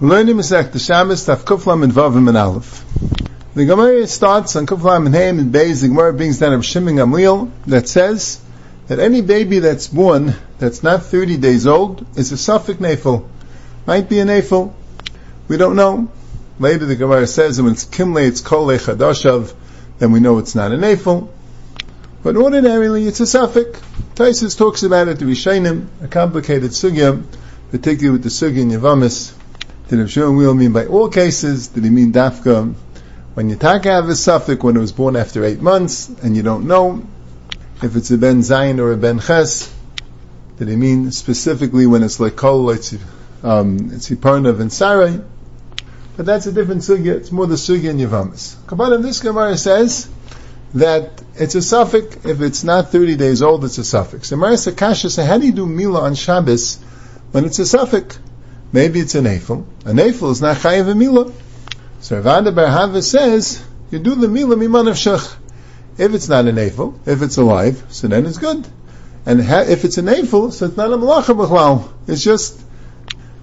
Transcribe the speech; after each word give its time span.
Learning 0.00 0.34
Masech 0.34 0.72
the 0.72 0.80
Shabbos 0.80 1.24
Taf 1.24 1.44
Kuflam 1.44 1.84
and 1.84 1.92
Vavim 1.92 2.26
and 2.26 2.36
Aleph. 2.36 2.84
The 3.54 3.64
Gemara 3.64 4.08
starts 4.08 4.56
on 4.56 4.66
Kuflam 4.66 5.06
and 5.06 5.14
Haim 5.14 5.38
and 5.38 5.54
Beis. 5.54 5.82
The 5.82 5.86
Gemara 5.86 6.12
brings 6.12 6.40
down 6.40 6.52
of 6.52 6.64
Shimon 6.64 6.96
Gamliel 6.96 7.48
that 7.66 7.88
says 7.88 8.40
that 8.88 8.98
any 8.98 9.20
baby 9.20 9.60
that's 9.60 9.86
born 9.86 10.34
that's 10.58 10.82
not 10.82 11.04
30 11.04 11.36
days 11.36 11.68
old 11.68 12.04
is 12.16 12.32
a 12.32 12.36
suffix 12.36 12.80
nafel. 12.80 13.28
Might 13.86 14.08
be 14.08 14.18
a 14.18 14.24
nafel. 14.24 14.72
We 15.46 15.58
don't 15.58 15.76
know. 15.76 16.10
Later 16.58 16.86
the 16.86 16.96
Gemara 16.96 17.28
says 17.28 17.58
that 17.58 17.62
when 17.62 17.74
it's 17.74 17.84
kimle, 17.84 18.26
it's 18.26 18.40
kol 18.40 18.66
chadashav, 18.66 19.54
then 20.00 20.10
we 20.10 20.18
know 20.18 20.38
it's 20.38 20.56
not 20.56 20.72
a 20.72 20.76
nafel. 20.76 21.28
But 22.24 22.36
ordinarily, 22.36 23.06
it's 23.06 23.20
a 23.20 23.28
suffix. 23.28 23.78
Taisus 24.16 24.58
talks 24.58 24.82
about 24.82 25.06
it, 25.06 25.20
the 25.20 25.24
Rishainim, 25.24 25.86
a 26.02 26.08
complicated 26.08 26.72
sugya, 26.72 27.22
particularly 27.70 28.18
with 28.18 28.24
the 28.24 28.30
sugya 28.30 28.62
in 28.62 28.70
Yavamis. 28.70 29.33
Did 29.88 29.98
Rav 29.98 30.10
Shimon 30.10 30.36
Gamliel 30.36 30.56
mean 30.56 30.72
by 30.72 30.86
all 30.86 31.10
cases? 31.10 31.68
Did 31.68 31.84
he 31.84 31.90
mean 31.90 32.10
dafka 32.10 32.74
when 33.34 33.50
you 33.50 33.58
have 33.58 34.08
a 34.08 34.16
suffix 34.16 34.62
when 34.62 34.76
it 34.76 34.80
was 34.80 34.92
born 34.92 35.14
after 35.14 35.44
eight 35.44 35.60
months 35.60 36.08
and 36.08 36.34
you 36.34 36.42
don't 36.42 36.66
know 36.66 37.06
if 37.82 37.94
it's 37.94 38.10
a 38.10 38.16
ben 38.16 38.40
zayin 38.40 38.78
or 38.78 38.92
a 38.92 38.96
ben 38.96 39.20
ches? 39.20 39.70
Did 40.58 40.68
he 40.68 40.76
mean 40.76 41.10
specifically 41.10 41.86
when 41.86 42.02
it's 42.02 42.18
like 42.18 42.34
kol, 42.34 42.70
um, 42.70 42.78
it's 43.92 44.08
Hiparnav 44.08 44.58
and 44.60 44.72
Sarai? 44.72 45.20
But 46.16 46.24
that's 46.24 46.46
a 46.46 46.52
different 46.52 46.80
sugya. 46.80 47.16
It's 47.16 47.30
more 47.30 47.46
the 47.46 47.56
sugya 47.56 47.90
in 47.90 47.98
Yavamis. 47.98 48.66
Kabbalah, 48.66 48.98
this 48.98 49.20
Gemara 49.20 49.58
says 49.58 50.08
that 50.72 51.22
it's 51.34 51.56
a 51.56 51.62
suffix 51.62 52.24
if 52.24 52.40
it's 52.40 52.64
not 52.64 52.90
30 52.90 53.16
days 53.16 53.42
old, 53.42 53.66
it's 53.66 53.76
a 53.76 53.84
suffix. 53.84 54.30
The 54.30 54.36
Gemara 54.36 54.56
says, 54.56 55.16
how 55.16 55.36
do 55.36 55.44
you 55.44 55.52
do 55.52 55.66
Mila 55.66 56.02
on 56.02 56.14
Shabbos 56.14 56.76
when 57.32 57.44
it's 57.44 57.58
a 57.58 57.66
suffix? 57.66 58.18
Maybe 58.74 58.98
it's 58.98 59.14
an 59.14 59.28
Eiffel. 59.28 59.68
An 59.84 60.00
Eiffel 60.00 60.32
is 60.32 60.42
not 60.42 60.56
Chayiv 60.56 60.90
a 60.90 60.96
Mila. 60.96 61.32
So 62.00 62.20
Ravanda 62.20 62.52
Bar 62.52 63.02
says, 63.02 63.64
you 63.92 64.00
do 64.00 64.16
the 64.16 64.26
Mila 64.26 64.56
Miman 64.56 64.88
of 64.88 64.96
Shech. 64.96 65.36
If 65.96 66.12
it's 66.12 66.28
not 66.28 66.46
an 66.46 66.58
Eiffel, 66.58 66.98
if 67.06 67.22
it's 67.22 67.36
alive, 67.36 67.84
so 67.90 68.08
then 68.08 68.26
it's 68.26 68.38
good. 68.38 68.66
And 69.26 69.42
if 69.42 69.84
it's 69.84 69.96
an 69.98 70.08
Eiffel, 70.08 70.50
so 70.50 70.66
it's 70.66 70.76
not 70.76 70.92
a 70.92 70.96
Malacha 70.96 71.36
B'chlal. 71.36 71.88
It's 72.08 72.24
just 72.24 72.60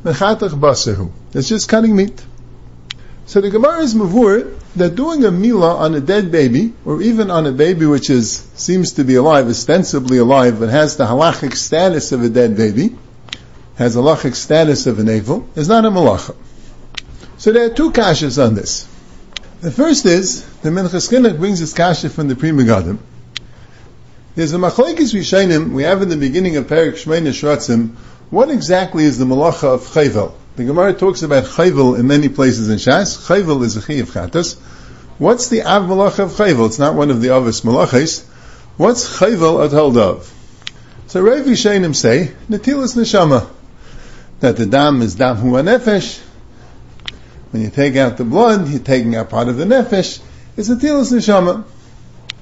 Mechatach 0.04 0.50
Basahu. 0.50 1.14
It's 1.34 1.48
just 1.48 1.70
cutting 1.70 1.96
meat. 1.96 2.26
So 3.26 3.40
the 3.40 3.52
Gemara 3.52 3.80
is 3.84 3.96
mavur 3.96 4.60
that 4.76 4.96
doing 4.96 5.24
a 5.24 5.32
mila 5.32 5.78
on 5.78 5.96
a 5.96 6.02
dead 6.02 6.34
baby, 6.34 6.74
or 6.84 7.02
even 7.02 7.32
on 7.32 7.48
a 7.48 7.54
baby 7.54 7.86
which 7.86 8.10
is 8.10 8.46
seems 8.56 8.92
to 8.94 9.06
be 9.06 9.16
alive, 9.16 9.48
ostensibly 9.48 10.18
alive, 10.18 10.60
but 10.60 10.68
has 10.68 10.98
the 10.98 11.06
halachic 11.06 11.56
status 11.56 12.12
of 12.12 12.22
a 12.22 12.28
dead 12.28 12.58
baby, 12.58 12.98
has 13.76 13.96
a 13.96 14.00
halachic 14.00 14.36
status 14.36 14.88
of 14.88 15.00
an 15.00 15.10
evil, 15.10 15.48
is 15.56 15.68
not 15.68 15.86
a 15.86 15.90
malacha. 15.90 16.36
So 17.38 17.52
there 17.52 17.66
are 17.66 17.74
two 17.74 17.92
kashas 17.92 18.44
on 18.44 18.56
this. 18.56 18.88
The 19.62 19.72
first 19.72 20.06
is 20.06 20.44
the 20.62 20.70
Minchas 20.70 21.10
Chinuch 21.10 21.38
brings 21.38 21.60
his 21.60 21.74
kasha 21.74 22.10
from 22.10 22.28
the 22.28 22.36
Pri 22.36 22.50
Megadim. 22.50 22.98
There's 24.34 24.54
a 24.54 24.58
machlekes 24.58 25.14
rishayim 25.14 25.74
we 25.74 25.84
have 25.84 26.02
in 26.02 26.10
the 26.10 26.18
beginning 26.18 26.58
of 26.58 26.68
Perik 26.68 26.94
Shmeina 26.94 27.30
Shratzim. 27.30 27.96
What 28.30 28.50
exactly 28.50 29.04
is 29.04 29.18
the 29.18 29.26
malacha 29.26 29.66
of 29.66 29.82
chayvel? 29.82 30.34
The 30.56 30.66
Gemara 30.66 30.94
talks 30.94 31.22
about 31.22 31.44
chayvel 31.44 32.00
in 32.00 32.08
many 32.08 32.30
places 32.30 32.70
in 32.70 32.78
Shas. 32.78 33.28
Chayvel 33.28 33.64
is 33.64 33.78
a 33.78 33.82
chi 33.82 33.94
of 33.96 34.10
chatas. 34.10 34.60
What's 35.18 35.50
the 35.50 35.64
av 35.64 35.84
malacha 35.84 36.20
of 36.20 36.32
chayvel? 36.32 36.66
It's 36.66 36.80
not 36.80 36.96
one 36.96 37.12
of 37.12 37.22
the 37.22 37.30
avis 37.36 37.62
malachas. 37.62 38.26
What's 38.78 39.20
chayvel 39.20 39.66
at 39.66 39.72
hold 39.72 39.98
of? 39.98 40.34
So 41.08 41.22
Rav 41.22 41.46
Yishayim 41.46 41.96
say 41.96 42.32
netilas 42.50 42.96
neshama 42.96 43.48
that 44.42 44.58
the 44.58 44.66
dam 44.66 45.02
is 45.02 45.16
dam 45.16 45.38
hu 45.38 45.52
nefesh. 45.52 46.20
When 47.52 47.64
you 47.64 47.70
take 47.70 47.96
out 47.96 48.18
the 48.18 48.24
blood, 48.24 48.68
you're 48.68 48.80
taking 48.80 49.16
out 49.16 49.30
part 49.30 49.48
of 49.48 49.58
the 49.58 49.66
nefesh. 49.66 50.22
It's 50.58 50.68
netilas 50.68 51.14
neshama. 51.14 51.64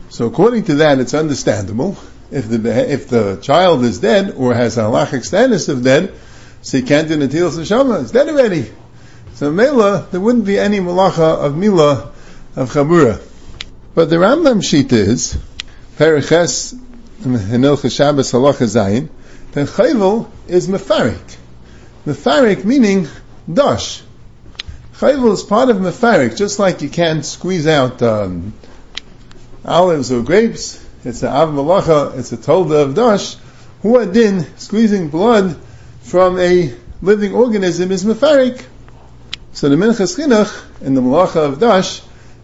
So 0.10 0.26
according 0.26 0.64
to 0.66 0.76
that, 0.76 1.00
it's 1.00 1.14
understandable 1.14 1.98
if 2.32 2.50
the 2.50 2.92
if 2.92 3.10
the 3.10 3.38
child 3.42 3.84
is 3.84 4.00
dead 4.00 4.34
or 4.36 4.54
has 4.54 4.78
a 4.78 4.82
halachic 4.82 5.24
status 5.26 5.68
of 5.68 5.84
dead, 5.84 6.14
so 6.62 6.78
you 6.78 6.84
can't 6.84 7.08
do 7.08 7.18
netilas 7.18 7.58
neshama. 7.58 8.02
It's 8.02 8.12
dead 8.12 8.30
already. 8.30 8.72
So 9.36 9.52
mela, 9.52 10.08
there 10.12 10.20
wouldn't 10.20 10.46
be 10.46 10.58
any 10.58 10.80
malacha 10.80 11.46
of 11.46 11.56
mila 11.56 12.12
of 12.56 12.72
chabura. 12.72 13.22
But 13.94 14.10
the 14.10 14.18
Rambam 14.18 14.64
sheet 14.64 14.92
is 14.94 15.38
periches 15.98 16.80
Hinil 17.22 17.94
Shabbos 17.94 18.32
halacha 18.32 18.68
zayin. 18.68 19.10
Then 19.52 19.68
chayvel 19.68 20.30
is 20.48 20.68
mefarik. 20.68 21.39
Mefarik 22.06 22.64
meaning 22.64 23.08
dash. 23.52 24.02
Chayvel 24.94 25.34
is 25.34 25.44
part 25.44 25.70
of 25.70 25.78
mefarik, 25.78 26.38
just 26.38 26.60
like 26.60 26.82
you 26.82 26.90
can't 26.90 27.26
squeeze 27.26 27.68
out 27.68 28.02
um, 28.02 28.54
olives 29.66 30.12
or 30.12 30.24
grapes. 30.24 30.86
It's 31.04 31.24
an 31.24 31.30
av 31.30 31.50
malacha. 31.50 32.18
It's 32.18 32.32
a 32.32 32.38
tolda 32.38 32.84
of 32.84 32.96
dash. 32.96 33.36
Hu 33.82 33.98
adin 33.98 34.46
squeezing 34.58 35.10
blood 35.10 35.58
from 36.02 36.40
a 36.40 36.74
living 37.02 37.34
organism 37.34 37.92
is 37.92 38.04
mefarik. 38.06 38.66
So 39.54 39.68
the 39.68 39.76
Minchas 39.76 40.18
Chinuch 40.18 40.82
in 40.82 40.94
the 40.94 41.02
malacha 41.02 41.38
of 41.38 41.60
dash 41.60 42.02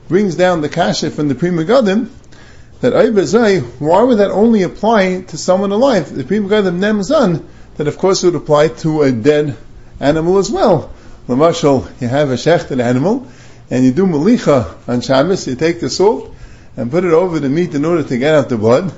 brings 0.08 0.36
down 0.36 0.62
the 0.62 0.70
kasha 0.70 1.12
from 1.12 1.28
the 1.28 1.36
Pri 1.36 1.50
Megadim 1.50 2.10
that 2.82 2.94
Aibazai, 2.94 3.62
why 3.80 4.04
would 4.04 4.18
that 4.18 4.32
only 4.32 4.64
apply 4.64 5.22
to 5.22 5.38
someone 5.38 5.72
alive? 5.72 6.14
The 6.14 6.24
Pri 6.24 6.40
Megadim 6.40 6.80
Nemzan, 6.80 7.46
that 7.76 7.88
of 7.88 7.98
course 7.98 8.24
it 8.24 8.28
would 8.28 8.36
apply 8.36 8.70
to 8.70 9.04
a 9.04 9.12
dead 9.12 9.58
animal 10.00 10.38
as 10.38 10.50
well. 10.50 10.92
Lamashal, 11.28 11.90
you 12.02 12.08
have 12.08 12.30
a 12.30 12.36
shechted 12.36 12.82
animal, 12.82 13.28
and 13.70 13.84
you 13.84 13.92
do 13.92 14.06
malicha 14.06 14.76
on 14.88 15.02
Shabbos, 15.02 15.48
you 15.48 15.56
take 15.56 15.80
the 15.80 15.90
salt, 15.90 16.34
and 16.78 16.92
put 16.92 17.04
it 17.04 17.14
over 17.14 17.40
the 17.40 17.50
meat 17.50 17.74
in 17.74 17.86
order 17.86 18.04
to 18.04 18.18
get 18.18 18.36
out 18.36 18.50
the 18.50 18.58
blood. 18.58 18.94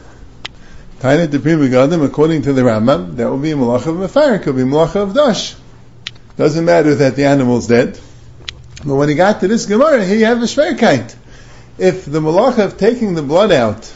Tiny 0.99 1.27
to 1.27 1.39
Pri 1.39 1.53
Megadim, 1.53 2.03
according 2.03 2.41
to 2.41 2.53
the 2.53 2.61
Rambam, 2.61 3.15
that 3.17 3.29
will 3.29 3.37
be 3.37 3.51
a 3.51 3.55
malacha 3.55 3.87
of 3.87 3.95
mefarik, 3.97 4.41
it 4.41 4.47
will 4.47 4.53
be 4.53 4.63
malacha 4.63 4.95
of 4.95 5.13
dash. 5.13 5.55
Doesn't 6.37 6.65
matter 6.65 6.95
that 6.95 7.15
the 7.15 7.25
animal's 7.25 7.67
dead. 7.67 7.99
But 8.85 8.95
when 8.95 9.09
he 9.09 9.15
got 9.15 9.39
to 9.39 9.47
this 9.47 9.65
Gemara, 9.65 10.03
here 10.03 10.17
you 10.17 10.25
have 10.25 10.41
a 10.41 10.45
shverkite. 10.45 11.15
If 11.77 12.05
the 12.05 12.19
malacha 12.19 12.65
of 12.65 12.77
taking 12.77 13.15
the 13.15 13.21
blood 13.21 13.51
out 13.51 13.91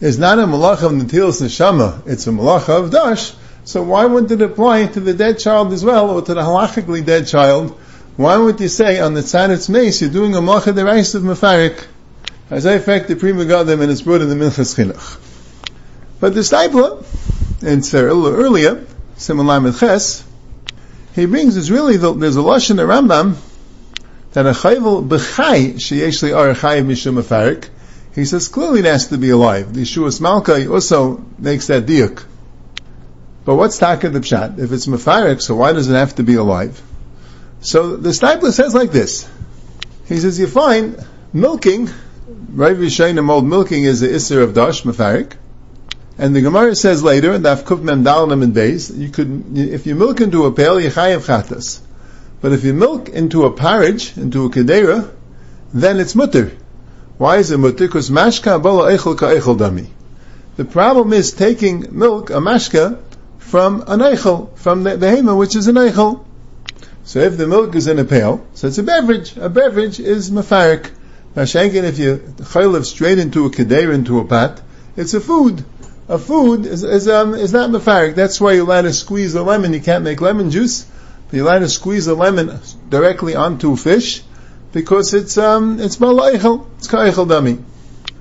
is 0.00 0.18
not 0.18 0.38
a 0.38 0.42
malacha 0.42 0.84
of 0.84 0.92
netilas 0.92 1.42
neshama, 1.42 2.06
it's 2.06 2.26
a 2.26 2.30
malacha 2.30 2.84
of 2.84 2.90
dash, 2.90 3.32
so 3.64 3.82
why 3.82 4.06
wouldn't 4.06 4.32
it 4.32 4.42
apply 4.42 4.86
to 4.86 5.00
the 5.00 5.14
dead 5.14 5.38
child 5.38 5.72
as 5.72 5.84
well, 5.84 6.10
or 6.10 6.22
to 6.22 6.34
the 6.34 6.40
halachically 6.40 7.04
dead 7.04 7.26
child? 7.26 7.78
Why 8.16 8.36
would 8.36 8.60
you 8.60 8.68
say 8.68 9.00
on 9.00 9.14
the 9.14 9.20
tzadit's 9.20 9.68
mace 9.68 10.00
you're 10.02 10.10
doing 10.10 10.34
a 10.34 10.40
malacha 10.40 10.74
derais 10.74 11.14
of 11.14 11.22
mefarik? 11.22 11.86
As 12.50 12.66
I 12.66 12.78
fact 12.78 13.08
the 13.08 13.16
Pri 13.16 13.32
Megadim 13.32 13.80
and 13.80 13.90
it's 13.90 14.02
brought 14.02 14.20
in 14.20 14.28
the 14.28 14.34
Minchas 14.34 14.76
Chinuch. 14.76 15.18
But 16.20 16.34
the 16.34 16.40
Steipler, 16.40 17.04
and 17.62 17.78
it's 17.78 17.94
earlier, 17.94 18.86
similar 19.16 19.60
with 19.60 19.80
Ches, 19.80 20.24
he 21.14 21.26
brings 21.26 21.56
is 21.56 21.70
really 21.70 21.96
the, 21.96 22.12
there's 22.12 22.36
a 22.36 22.40
lashon 22.40 22.76
the 22.76 22.82
Rambam 22.82 23.36
that 24.32 24.46
a 24.46 24.50
chayvel 24.50 25.06
b'chay 25.06 25.74
sheyesh 25.74 26.22
li 26.22 26.32
ar 26.32 26.54
chayiv 26.54 26.86
mishum 26.86 27.22
afarik. 27.22 27.68
He 28.14 28.24
says 28.24 28.48
clearly 28.48 28.80
it 28.80 28.84
has 28.84 29.08
to 29.08 29.18
be 29.18 29.30
alive. 29.30 29.72
The 29.72 29.82
Yeshua's 29.82 30.20
Malka 30.20 30.70
also 30.70 31.24
makes 31.38 31.68
that 31.68 31.86
diuk. 31.86 32.24
But 33.44 33.56
what's 33.56 33.78
taka 33.78 34.08
the 34.08 34.20
pshat? 34.20 34.58
If 34.58 34.72
it's 34.72 34.86
mafarik, 34.86 35.40
so 35.40 35.56
why 35.56 35.72
does 35.72 35.90
it 35.90 35.94
have 35.94 36.14
to 36.16 36.22
be 36.22 36.34
alive? 36.34 36.80
So 37.60 37.96
the 37.96 38.10
Steipler 38.10 38.52
says 38.52 38.74
like 38.74 38.92
this. 38.92 39.28
He 40.06 40.18
says 40.18 40.38
you 40.38 40.46
find 40.46 41.04
milking, 41.32 41.86
Rav 41.86 42.76
Yishayim 42.76 43.30
old 43.30 43.46
milking 43.46 43.84
is 43.84 44.00
the 44.00 44.08
isser 44.08 44.42
of 44.42 44.54
dash 44.54 44.82
mafarik. 44.82 45.32
And 46.18 46.36
the 46.36 46.42
Gemara 46.42 46.76
says 46.76 47.02
later, 47.02 47.32
and 47.32 47.44
Daf 47.44 47.64
Kuf 47.64 47.82
Mem 47.82 48.04
Dalam 48.04 48.42
and 48.42 48.54
Beis, 48.54 48.96
you 48.96 49.08
could, 49.08 49.56
if 49.56 49.86
you 49.86 49.94
milk 49.94 50.20
into 50.20 50.44
a 50.44 50.52
pail, 50.52 50.78
you 50.78 50.90
chayav 50.90 51.26
chatas. 51.26 51.80
But 52.40 52.52
if 52.52 52.64
you 52.64 52.74
milk 52.74 53.08
into 53.08 53.44
a 53.44 53.52
porridge, 53.52 54.16
into 54.16 54.44
a 54.44 54.50
kedera, 54.50 55.10
then 55.72 56.00
it's 56.00 56.14
mutter. 56.14 56.52
Why 57.16 57.38
is 57.38 57.50
it 57.50 57.58
mutter? 57.58 57.86
Because 57.86 58.10
mashka 58.10 58.62
bala 58.62 58.92
eichel 58.92 59.16
ka 59.16 59.28
eichel 59.28 59.56
dami. 59.56 59.88
The 60.56 60.64
problem 60.64 61.12
is 61.12 61.32
taking 61.32 61.96
milk, 61.98 62.30
a 62.30 62.34
mashka, 62.34 63.00
from 63.52 63.82
an 63.82 64.00
eichel, 64.00 64.56
from 64.56 64.82
the, 64.82 64.96
the 64.96 65.06
hema, 65.06 65.36
which 65.36 65.54
is 65.56 65.68
an 65.68 65.74
eichel. 65.76 66.24
So 67.04 67.18
if 67.18 67.36
the 67.36 67.46
milk 67.46 67.74
is 67.74 67.86
in 67.86 67.98
a 67.98 68.04
pail, 68.04 68.46
so 68.54 68.68
it's 68.68 68.78
a 68.78 68.82
beverage. 68.82 69.36
A 69.36 69.50
beverage 69.50 70.00
is 70.00 70.30
mafarik. 70.30 70.90
Mashenkin, 71.36 71.84
if 71.84 71.98
you 71.98 72.16
chaylev 72.38 72.86
straight 72.86 73.18
into 73.18 73.44
a 73.44 73.50
kedera, 73.50 73.92
into 73.92 74.20
a 74.20 74.24
pot, 74.24 74.62
it's 74.96 75.12
a 75.12 75.20
food 75.20 75.64
a 76.08 76.18
food 76.18 76.64
is, 76.66 76.82
is, 76.82 77.08
um, 77.08 77.34
is 77.34 77.52
not 77.52 77.68
mefarik. 77.68 78.14
That's 78.14 78.40
why 78.40 78.52
you're 78.52 78.64
allowed 78.64 78.82
to 78.82 78.92
squeeze 78.94 79.34
a 79.34 79.42
lemon. 79.42 79.74
You 79.74 79.80
can't 79.80 80.02
make 80.02 80.22
lemon 80.22 80.50
juice. 80.50 80.86
But 81.28 81.36
you're 81.36 81.46
allowed 81.46 81.60
to 81.60 81.68
squeeze 81.68 82.06
a 82.06 82.14
lemon 82.14 82.58
directly 82.88 83.34
onto 83.34 83.76
fish 83.76 84.22
because 84.72 85.12
it's 85.14 85.36
um, 85.38 85.78
it's 85.78 85.96
malaichel. 85.96 86.66
It's 86.78 86.88
kaichel 86.88 87.26
dami. 87.26 87.62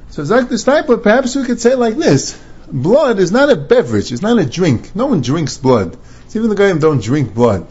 So 0.09 0.25
Zak 0.25 0.49
the 0.49 0.55
Steipler, 0.55 1.01
perhaps 1.01 1.35
we 1.35 1.45
could 1.45 1.61
say 1.61 1.75
like 1.75 1.95
this: 1.95 2.37
blood 2.67 3.19
is 3.19 3.31
not 3.31 3.49
a 3.49 3.55
beverage. 3.55 4.11
It's 4.11 4.21
not 4.21 4.39
a 4.39 4.45
drink. 4.45 4.95
No 4.95 5.07
one 5.07 5.21
drinks 5.21 5.57
blood. 5.57 5.97
It's 6.25 6.35
even 6.35 6.49
the 6.49 6.55
guy 6.55 6.71
who 6.71 6.79
don't 6.79 7.01
drink 7.01 7.33
blood. 7.33 7.67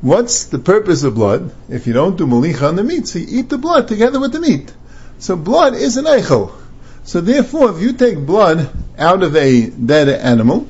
What's 0.00 0.44
the 0.44 0.58
purpose 0.58 1.04
of 1.04 1.14
blood? 1.14 1.54
If 1.68 1.86
you 1.86 1.92
don't 1.92 2.16
do 2.16 2.26
malicha 2.26 2.68
on 2.68 2.76
the 2.76 2.82
meat, 2.82 3.06
so 3.08 3.18
you 3.18 3.26
eat 3.28 3.48
the 3.48 3.58
blood 3.58 3.88
together 3.88 4.18
with 4.18 4.32
the 4.32 4.40
meat. 4.40 4.72
So 5.18 5.36
blood 5.36 5.74
is 5.74 5.96
an 5.96 6.06
eichel. 6.06 6.52
So 7.04 7.20
therefore, 7.20 7.70
if 7.70 7.80
you 7.80 7.92
take 7.92 8.18
blood 8.18 8.70
out 8.98 9.22
of 9.22 9.36
a 9.36 9.66
dead 9.70 10.08
animal, 10.08 10.66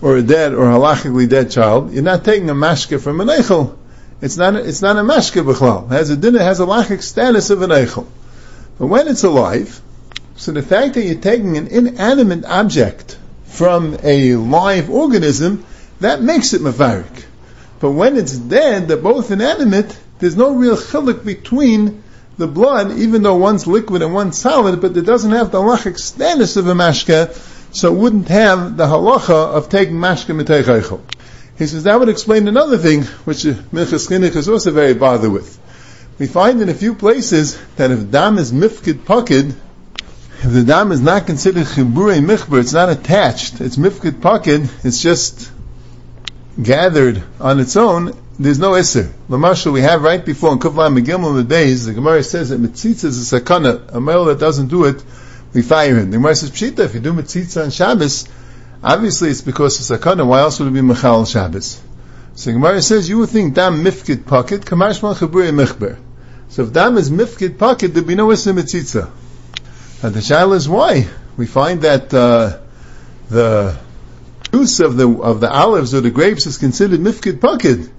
or 0.00 0.16
a 0.16 0.22
dead 0.22 0.54
or 0.54 0.66
halachically 0.66 1.28
dead 1.28 1.50
child, 1.50 1.92
you're 1.92 2.02
not 2.02 2.24
taking 2.24 2.50
a 2.50 2.54
mashke 2.54 3.00
from 3.00 3.20
an 3.20 3.28
eichel. 3.28 3.76
It's 4.20 4.36
not 4.36 4.54
a, 4.54 4.64
it's 4.64 4.82
not 4.82 4.96
a 4.96 5.00
mashke 5.00 5.42
b'chlal. 5.42 5.86
It 5.86 5.94
has 5.94 6.10
a 6.10 6.16
dinner 6.16 6.40
has 6.40 6.60
a 6.60 6.66
lachic 6.66 7.02
status 7.02 7.50
of 7.50 7.62
an 7.62 7.70
eichel. 7.70 8.06
But 8.78 8.86
when 8.86 9.08
it's 9.08 9.24
alive, 9.24 9.80
so 10.38 10.52
the 10.52 10.62
fact 10.62 10.94
that 10.94 11.02
you're 11.02 11.16
taking 11.16 11.56
an 11.56 11.66
inanimate 11.66 12.44
object 12.44 13.18
from 13.44 13.98
a 14.04 14.36
live 14.36 14.88
organism, 14.88 15.66
that 15.98 16.22
makes 16.22 16.54
it 16.54 16.62
mafarik. 16.62 17.24
But 17.80 17.90
when 17.90 18.16
it's 18.16 18.38
dead, 18.38 18.86
they're 18.86 18.96
both 18.96 19.32
inanimate, 19.32 19.98
there's 20.20 20.36
no 20.36 20.54
real 20.54 20.76
chilik 20.76 21.24
between 21.24 22.04
the 22.36 22.46
blood, 22.46 22.92
even 22.98 23.22
though 23.24 23.34
one's 23.34 23.66
liquid 23.66 24.00
and 24.00 24.14
one's 24.14 24.38
solid, 24.38 24.80
but 24.80 24.96
it 24.96 25.02
doesn't 25.02 25.32
have 25.32 25.50
the 25.50 25.58
halachic 25.58 25.98
status 25.98 26.56
of 26.56 26.68
a 26.68 26.72
mashka, 26.72 27.34
so 27.74 27.92
it 27.92 27.98
wouldn't 27.98 28.28
have 28.28 28.76
the 28.76 28.86
halacha 28.86 29.30
of 29.30 29.68
taking 29.68 29.96
mashka 29.96 30.40
miteichaychel. 30.40 31.00
He 31.58 31.66
says 31.66 31.82
that 31.82 31.98
would 31.98 32.08
explain 32.08 32.46
another 32.46 32.78
thing, 32.78 33.02
which 33.24 33.38
Minchas 33.38 34.08
Chinuch 34.08 34.36
is 34.36 34.48
also 34.48 34.70
very 34.70 34.94
bothered 34.94 35.32
with. 35.32 35.58
We 36.20 36.28
find 36.28 36.62
in 36.62 36.68
a 36.68 36.74
few 36.74 36.94
places 36.94 37.58
that 37.74 37.90
if 37.90 38.08
dam 38.12 38.38
is 38.38 38.52
mifkid 38.52 39.00
pakid, 39.00 39.56
if 40.40 40.52
the 40.52 40.62
dam 40.62 40.92
is 40.92 41.00
not 41.00 41.26
considered 41.26 41.66
chibure 41.66 42.24
michber, 42.24 42.60
it's 42.60 42.72
not 42.72 42.88
attached, 42.88 43.60
it's 43.60 43.76
mifkid 43.76 44.20
pocket, 44.20 44.70
it's 44.84 45.02
just 45.02 45.50
gathered 46.62 47.24
on 47.40 47.58
its 47.58 47.76
own, 47.76 48.16
there's 48.38 48.60
no 48.60 48.70
Isser. 48.72 49.10
Lamashal 49.28 49.72
we 49.72 49.80
have 49.80 50.02
right 50.02 50.24
before 50.24 50.52
in 50.52 50.60
Kufla 50.60 50.96
Megillah 50.96 51.34
the 51.34 51.42
days, 51.42 51.86
the 51.86 51.92
Gemara 51.92 52.22
says 52.22 52.50
that 52.50 52.60
Mitzitza 52.60 53.06
is 53.06 53.32
a 53.32 53.40
sakana, 53.40 53.92
a 53.92 54.00
male 54.00 54.26
that 54.26 54.38
doesn't 54.38 54.68
do 54.68 54.84
it, 54.84 55.02
we 55.52 55.62
fire 55.62 55.96
him. 55.96 56.12
The 56.12 56.18
Gemara 56.18 56.36
says, 56.36 56.52
Pshita, 56.52 56.80
if 56.80 56.94
you 56.94 57.00
do 57.00 57.12
Mitzitza 57.12 57.64
on 57.64 57.70
Shabbos, 57.70 58.28
obviously 58.80 59.30
it's 59.30 59.40
because 59.40 59.80
it's 59.80 59.90
sakana, 59.90 60.24
why 60.24 60.38
else 60.38 60.60
would 60.60 60.68
it 60.68 60.74
be 60.74 60.80
Mechal 60.80 61.26
Shabbos? 61.26 61.80
So 62.36 62.52
Gemara 62.52 62.80
says, 62.80 63.08
you 63.08 63.18
would 63.18 63.30
think 63.30 63.54
Dam 63.54 63.82
Mifkid 63.82 64.24
Pocket, 64.24 64.60
Kamashmal 64.60 65.16
Chaburi 65.16 65.50
Mechber. 65.50 65.98
So 66.48 66.62
if 66.62 66.72
Dam 66.72 66.96
is 66.96 67.10
Mifkid 67.10 67.58
Pocket, 67.58 67.88
there'd 67.88 68.06
be 68.06 68.14
no 68.14 68.28
Isser 68.28 68.56
Mitzitza. 68.56 69.10
And 70.02 70.14
the 70.14 70.20
Shaila 70.20 70.56
is 70.56 70.68
why? 70.68 71.08
We 71.36 71.46
find 71.46 71.82
that, 71.82 72.12
uh, 72.14 72.58
the 73.28 73.78
juice 74.52 74.80
of 74.80 74.96
the, 74.96 75.08
of 75.08 75.40
the 75.40 75.50
olives 75.50 75.94
or 75.94 76.00
the 76.00 76.10
grapes 76.10 76.46
is 76.46 76.58
considered 76.58 77.00
Mifkid 77.00 77.40
Pocket. 77.40 77.90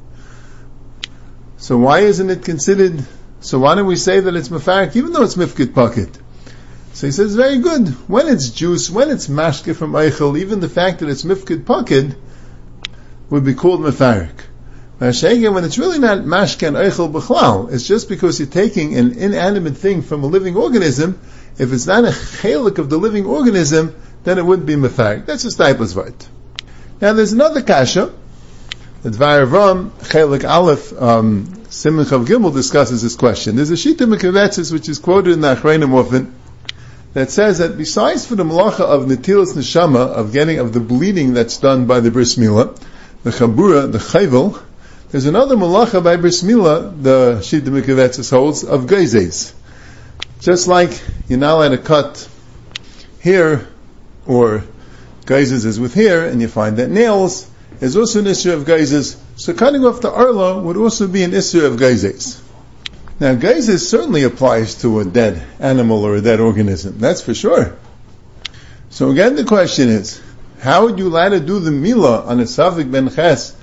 So 1.59 1.77
why 1.77 1.99
isn't 1.99 2.29
it 2.29 2.43
considered? 2.43 3.05
So 3.41 3.59
why 3.59 3.75
don't 3.75 3.85
we 3.85 3.97
say 3.97 4.21
that 4.21 4.35
it's 4.35 4.49
mafarik 4.49 4.95
even 4.95 5.11
though 5.11 5.23
it's 5.23 5.35
mifkid 5.35 5.75
pocket? 5.75 6.09
So 6.93 7.07
he 7.07 7.11
says 7.11 7.35
very 7.35 7.59
good. 7.59 7.89
When 8.09 8.27
it's 8.27 8.49
juice, 8.49 8.89
when 8.89 9.09
it's 9.09 9.27
mashke 9.27 9.75
from 9.75 9.91
eichel, 9.91 10.39
even 10.39 10.61
the 10.61 10.69
fact 10.69 10.99
that 10.99 11.09
it's 11.09 11.23
mifkid 11.23 11.65
pocket 11.65 12.15
would 13.29 13.43
be 13.43 13.53
called 13.53 13.81
mafarik. 13.81 14.48
When 14.99 15.63
it's 15.63 15.77
really 15.77 15.99
not 15.99 16.19
mashke 16.19 16.67
and 16.67 16.75
eichel 16.75 17.11
b'chlal, 17.11 17.71
it's 17.71 17.87
just 17.87 18.09
because 18.09 18.39
you're 18.39 18.49
taking 18.49 18.97
an 18.97 19.17
inanimate 19.17 19.77
thing 19.77 20.01
from 20.01 20.23
a 20.23 20.27
living 20.27 20.55
organism. 20.55 21.19
If 21.57 21.73
it's 21.73 21.87
not 21.87 22.03
a 22.03 22.09
chelik 22.09 22.77
of 22.77 22.89
the 22.89 22.97
living 22.97 23.25
organism, 23.25 23.95
then 24.23 24.37
it 24.37 24.45
wouldn't 24.45 24.67
be 24.67 24.75
mafarik. 24.75 25.25
That's 25.25 25.45
a 25.45 25.47
Steipler's 25.47 25.95
right. 25.95 26.27
Now 26.99 27.13
there's 27.13 27.31
another 27.31 27.61
kasha 27.61 28.13
the 29.01 29.11
Dvar 29.11 29.47
Avram, 29.47 29.91
Chelik 29.91 30.43
Aleph, 30.43 30.91
um, 31.01 31.63
Simon 31.69 32.03
Chav 32.03 32.25
Gimel 32.25 32.53
discusses 32.53 33.01
this 33.01 33.15
question. 33.15 33.55
There's 33.55 33.71
a 33.71 33.75
Shita 33.75 34.13
Mekavetzis 34.13 34.73
which 34.73 34.89
is 34.89 34.99
quoted 34.99 35.31
in 35.31 35.39
the 35.39 35.55
Achreinim 35.55 35.93
often 35.93 36.35
that 37.13 37.31
says 37.31 37.59
that 37.59 37.77
besides 37.77 38.25
for 38.25 38.35
the 38.35 38.43
malacha 38.43 38.81
of 38.81 39.05
Natilas 39.05 39.55
Neshama, 39.55 40.07
of 40.09 40.33
getting, 40.33 40.59
of 40.59 40.73
the 40.73 40.81
bleeding 40.81 41.33
that's 41.33 41.57
done 41.57 41.85
by 41.85 42.01
the 42.01 42.11
Bris 42.11 42.35
Milah, 42.35 42.77
the 43.23 43.29
Chabura, 43.29 43.89
the 43.89 43.99
Chayvel, 43.99 44.61
there's 45.11 45.25
another 45.25 45.55
malacha 45.55 46.03
by 46.03 46.17
Bris 46.17 46.43
Milah, 46.43 47.01
the 47.01 47.37
Shita 47.41 47.61
Mekavetzis 47.61 48.29
holds, 48.29 48.63
of 48.63 48.81
Geizes. 48.83 49.53
Just 50.39 50.67
like 50.67 51.01
you're 51.27 51.39
not 51.39 51.55
allowed 51.55 51.69
to 51.69 51.77
cut 51.77 52.29
here, 53.21 53.67
or 54.25 54.63
Geizes 55.25 55.65
is 55.65 55.79
with 55.79 55.93
here, 55.93 56.25
and 56.25 56.41
you 56.41 56.47
find 56.47 56.77
that 56.77 56.89
nails, 56.89 57.49
is 57.81 57.95
also 57.95 58.19
an 58.19 58.27
issue 58.27 58.51
of 58.51 58.65
geizes. 58.65 59.17
So 59.35 59.53
cutting 59.53 59.85
off 59.85 60.01
the 60.01 60.11
arla 60.11 60.59
would 60.59 60.77
also 60.77 61.07
be 61.07 61.23
an 61.23 61.33
issue 61.33 61.65
of 61.65 61.77
geizes. 61.77 62.41
Now 63.19 63.35
geizes 63.35 63.79
certainly 63.87 64.23
applies 64.23 64.75
to 64.81 64.99
a 64.99 65.05
dead 65.05 65.45
animal 65.59 66.03
or 66.03 66.15
a 66.15 66.21
dead 66.21 66.39
organism. 66.39 66.99
That's 66.99 67.21
for 67.21 67.33
sure. 67.33 67.77
So 68.89 69.11
again, 69.11 69.35
the 69.35 69.45
question 69.45 69.89
is, 69.89 70.21
how 70.59 70.85
would 70.85 70.99
you 70.99 71.07
allow 71.07 71.29
to 71.29 71.39
do 71.39 71.59
the 71.59 71.71
mila 71.71 72.23
on 72.25 72.39
a 72.39 72.43
safik 72.43 72.91
ben 72.91 73.09
ches, 73.09 73.55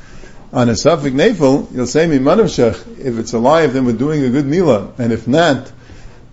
on 0.57 0.71
a 0.71 0.73
safik 0.73 1.13
nefel? 1.13 1.73
You'll 1.75 1.87
say 1.87 2.07
mimanavshach. 2.07 2.99
If 2.99 3.19
it's 3.19 3.35
alive, 3.35 3.75
then 3.75 3.85
we're 3.85 3.93
doing 3.93 4.25
a 4.25 4.31
good 4.31 4.47
mila, 4.47 4.91
and 4.97 5.13
if 5.13 5.29
not, 5.29 5.71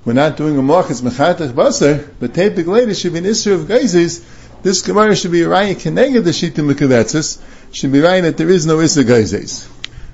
we're 0.05 0.13
not 0.13 0.37
doing 0.37 0.57
a 0.57 0.61
malachas 0.61 1.01
mechatach 1.01 1.53
baser. 1.53 2.09
But 2.21 2.31
tapik 2.31 2.65
later 2.65 2.93
should 2.93 3.11
be 3.11 3.19
an 3.19 3.25
issue 3.25 3.53
of 3.53 3.67
geizes. 3.67 4.23
This 4.63 4.81
Gemara 4.81 5.13
should 5.17 5.33
be 5.33 5.41
raya 5.41 5.75
keneged 5.75 6.23
the 6.23 6.29
shita 6.29 6.63
mekavetzis, 6.63 7.41
should 7.73 7.91
be 7.91 7.99
right 7.99 8.21
that 8.21 8.37
there 8.37 8.49
is 8.49 8.65
no 8.65 8.79
Issa 8.79 9.03
Geizes. 9.03 9.69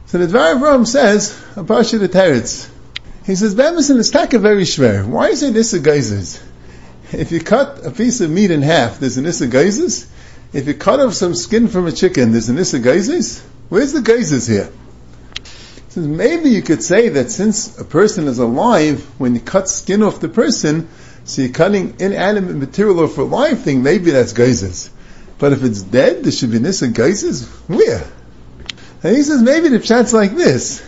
So 0.07 0.17
the 0.17 0.25
Dvar 0.25 0.59
Rome 0.59 0.87
says, 0.87 1.39
a 1.55 1.63
Pasha 1.63 1.99
the 1.99 2.09
Teretz, 2.09 2.67
he 3.27 3.35
says, 3.35 3.53
Bemis 3.53 3.91
and 3.91 3.99
Istaka 3.99 4.41
very 4.41 4.63
schwer. 4.63 5.05
Why 5.05 5.27
is 5.27 5.43
it 5.43 5.55
Issa 5.55 5.81
Geizes? 5.81 6.41
If 7.11 7.31
you 7.31 7.41
cut 7.41 7.85
a 7.85 7.91
piece 7.91 8.21
of 8.21 8.31
meat 8.31 8.49
in 8.49 8.63
half, 8.63 8.99
there's 8.99 9.17
an 9.17 9.27
Issa 9.27 9.47
Geizes. 9.49 10.07
If 10.51 10.65
you 10.65 10.73
cut 10.73 10.99
off 10.99 11.13
some 11.13 11.35
skin 11.35 11.67
from 11.67 11.85
a 11.85 11.91
chicken, 11.91 12.31
there's 12.31 12.49
an 12.49 12.57
Issa 12.57 12.79
Geizes. 12.79 13.43
Where's 13.69 13.93
the 13.93 13.99
Geizes 13.99 14.49
here? 14.49 14.69
Says 15.89 16.07
maybe 16.07 16.49
you 16.49 16.61
could 16.61 16.83
say 16.83 17.09
that 17.09 17.31
since 17.31 17.79
a 17.79 17.85
person 17.85 18.27
is 18.27 18.39
alive, 18.39 19.03
when 19.19 19.35
you 19.35 19.41
cut 19.41 19.69
skin 19.69 20.03
off 20.03 20.19
the 20.19 20.29
person, 20.29 20.89
so 21.23 21.43
you're 21.43 21.51
cutting 21.51 21.99
inanimate 21.99 22.55
material 22.55 22.99
off 23.01 23.17
a 23.17 23.21
live 23.21 23.61
thing, 23.61 23.83
maybe 23.83 24.11
that's 24.11 24.33
geizes. 24.33 24.89
But 25.37 25.53
if 25.53 25.63
it's 25.63 25.81
dead, 25.81 26.23
there 26.23 26.31
should 26.31 26.51
be 26.51 26.59
nissa 26.59 26.87
geizes? 26.87 27.47
Where? 27.67 28.03
And 29.03 29.15
he 29.15 29.23
says 29.23 29.41
maybe 29.41 29.69
the 29.69 29.79
chat's 29.79 30.13
like 30.13 30.35
this. 30.35 30.85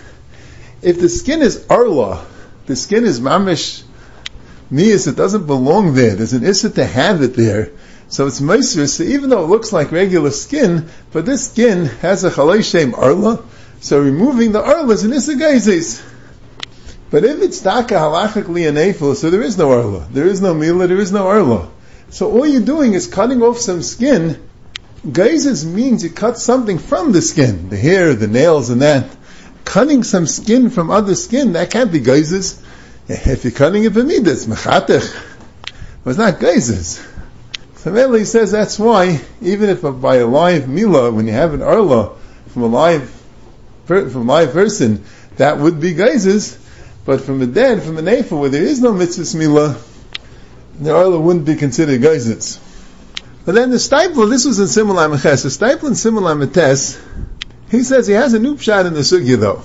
If 0.82 1.00
the 1.00 1.10
skin 1.10 1.42
is 1.42 1.66
arla, 1.70 2.26
the 2.66 2.76
skin 2.76 3.06
is 3.06 3.20
mamish 3.20 3.84
niyas, 4.72 5.08
it 5.08 5.16
doesn't 5.16 5.46
belong 5.46 5.94
there. 5.94 6.16
There's 6.16 6.34
an 6.34 6.44
issa 6.44 6.72
to 6.72 6.86
have 6.86 7.22
it 7.22 7.36
there. 7.36 7.72
So 8.12 8.28
it's 8.28 8.42
meiser. 8.42 8.90
So 8.90 9.04
even 9.04 9.30
though 9.30 9.46
it 9.46 9.48
looks 9.48 9.72
like 9.72 9.94
regular 9.94 10.32
skin, 10.32 10.90
but 11.14 11.26
this 11.26 11.50
skin 11.50 11.86
has 11.86 12.26
a 12.26 12.30
chalei 12.30 12.62
shem 12.62 12.94
arla, 12.94 13.42
so 13.80 14.02
removing 14.02 14.52
the 14.52 14.62
arla 14.62 14.94
is 14.94 15.06
an 15.06 15.14
issa 15.14 15.36
geizes. 15.36 16.04
But 17.10 17.24
if 17.24 17.42
it's 17.42 17.62
taka 17.62 17.96
halachically 17.96 18.68
an 18.68 19.16
so 19.16 19.30
there 19.30 19.42
is 19.42 19.58
no 19.58 19.72
arla, 19.72 20.08
there 20.12 20.28
is 20.28 20.42
no 20.42 20.54
mila, 20.54 20.88
there 20.88 21.00
is 21.00 21.14
no 21.14 21.26
arla. 21.26 21.70
So 22.10 22.30
all 22.30 22.46
you're 22.46 22.62
doing 22.62 22.94
is 22.94 23.08
cutting 23.08 23.42
off 23.42 23.60
some 23.60 23.82
skin. 23.82 24.46
Geizes 25.08 25.66
means 25.66 26.04
you 26.04 26.10
cut 26.10 26.38
something 26.38 26.80
from 26.80 27.14
the 27.14 27.22
skin, 27.22 27.70
the 27.70 27.78
hair, 27.78 28.14
the 28.14 28.28
nails, 28.28 28.70
and 28.70 28.82
that. 28.82 29.10
Cutting 29.64 30.04
some 30.04 30.28
skin 30.28 30.70
from 30.70 30.92
other 30.92 31.16
skin, 31.16 31.54
that 31.54 31.72
can't 31.72 31.94
be 31.94 32.02
geizes. 32.02 32.62
If 33.08 33.46
you're 33.46 33.54
cutting 33.54 33.86
it 33.86 33.94
for 33.94 34.04
me, 34.04 34.20
that's 34.20 34.48
mechatech. 34.48 35.16
But 36.04 36.10
it's 36.10 36.20
not 36.20 36.40
geizes. 36.42 37.08
So 37.84 38.24
says 38.26 38.52
that's 38.52 38.78
why, 38.78 39.22
even 39.42 39.70
if 39.72 39.82
by 39.82 40.18
a 40.18 40.28
live 40.28 40.70
mila, 40.70 41.12
when 41.12 41.26
you 41.26 41.34
have 41.34 41.56
an 41.56 41.64
arla 41.64 42.16
from 42.50 42.62
a 42.62 42.68
live, 42.68 43.10
from 43.86 44.16
a 44.16 44.20
live 44.20 44.54
person, 44.54 45.04
that 45.38 45.58
would 45.58 45.82
be 45.82 45.96
geizes. 45.96 46.60
But 47.06 47.22
from 47.22 47.42
a 47.42 47.48
dead, 47.48 47.82
from 47.82 47.98
a 47.98 48.04
nefa, 48.04 48.40
where 48.40 48.50
there 48.50 48.62
is 48.62 48.80
no 48.82 48.94
mitzvah 48.94 49.36
mila, 49.36 49.82
the 50.80 50.96
oil 50.96 51.20
wouldn't 51.20 51.46
be 51.46 51.56
considered 51.56 52.02
geizes. 52.02 52.60
But 53.46 53.56
then 53.56 53.72
the 53.72 53.78
Steipler, 53.78 54.30
this 54.30 54.46
was 54.46 54.60
in 54.60 54.68
Simulai 54.68 55.12
Meches, 55.12 55.42
the 55.42 55.50
Steipler 55.50 55.88
in 55.88 55.94
Simulai 55.94 56.38
Metes, 56.38 57.02
he 57.72 57.82
says 57.82 58.06
he 58.06 58.14
has 58.14 58.36
a 58.36 58.40
new 58.40 58.58
pshat 58.58 58.86
in 58.86 58.94
the 58.94 59.00
sugya 59.00 59.40
though, 59.40 59.64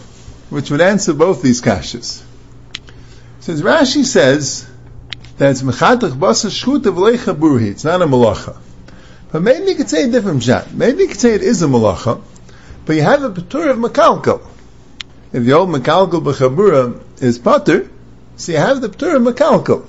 which 0.49 0.71
would 0.71 0.81
answer 0.81 1.13
both 1.13 1.43
these 1.43 1.61
kashas. 1.61 2.23
Since 3.41 3.61
Rashi 3.61 4.07
says 4.07 4.67
that 5.39 5.51
it's 5.51 5.63
mechatach 5.63 6.13
basa 6.13 6.49
v'leicha 6.49 7.35
burhi, 7.35 7.71
it's 7.71 7.85
not 7.85 8.03
a 8.03 8.07
malacha. 8.07 8.57
But 9.31 9.43
maybe 9.43 9.71
you 9.71 9.75
could 9.75 9.91
say 9.91 10.05
a 10.05 10.09
different 10.09 10.43
pshat. 10.43 10.73
Maybe 10.73 11.03
you 11.03 11.09
could 11.09 11.21
say 11.21 11.35
it 11.35 11.43
is 11.43 11.63
a 11.63 11.67
malacha, 11.67 12.23
but 12.85 12.97
you 12.97 13.03
have 13.03 13.23
a 13.23 13.31
patur 13.31 13.71
of 13.71 13.79
makalkal. 13.79 14.41
If 15.33 15.45
the 15.45 15.53
old 15.53 15.69
makalkal 15.69 16.23
b'chabura 16.23 17.23
is 17.23 17.39
patur, 17.39 17.91
so 18.37 18.53
you 18.53 18.59
have 18.59 18.81
the 18.81 18.89
patur 18.89 19.17
of 19.17 19.23
makalkal. 19.23 19.87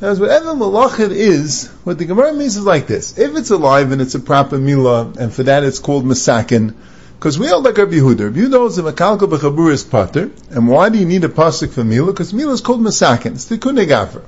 As 0.00 0.18
whatever 0.18 0.54
malachit 0.54 1.10
is, 1.10 1.68
what 1.84 1.98
the 1.98 2.04
Gemara 2.04 2.32
means 2.32 2.56
is 2.56 2.64
like 2.64 2.86
this. 2.86 3.18
If 3.18 3.36
it's 3.36 3.50
alive 3.50 3.92
and 3.92 4.00
it's 4.00 4.14
a 4.14 4.20
proper 4.20 4.56
milah, 4.56 5.16
and 5.16 5.32
for 5.32 5.42
that 5.42 5.64
it's 5.64 5.78
called 5.78 6.04
masakin, 6.04 6.74
Because 7.20 7.38
we 7.38 7.50
all 7.50 7.60
like 7.60 7.76
Rabbi 7.76 7.96
Yehuda. 7.96 8.20
Rabbi 8.20 8.38
Yehuda 8.38 8.56
holds 8.56 8.78
a 8.78 8.82
makalka 8.82 9.28
b'chabur 9.28 9.72
is 9.72 9.84
pater. 9.84 10.30
And 10.48 10.66
why 10.66 10.88
do 10.88 10.98
you 10.98 11.04
need 11.04 11.22
a 11.24 11.28
pasuk 11.28 11.70
for 11.70 11.84
Mila? 11.84 12.12
Because 12.12 12.32
Mila 12.32 12.52
is 12.54 12.62
called 12.62 12.80
Masakin. 12.80 13.32
It's 13.32 13.44
the 13.44 13.58
Kunegafer. 13.58 14.22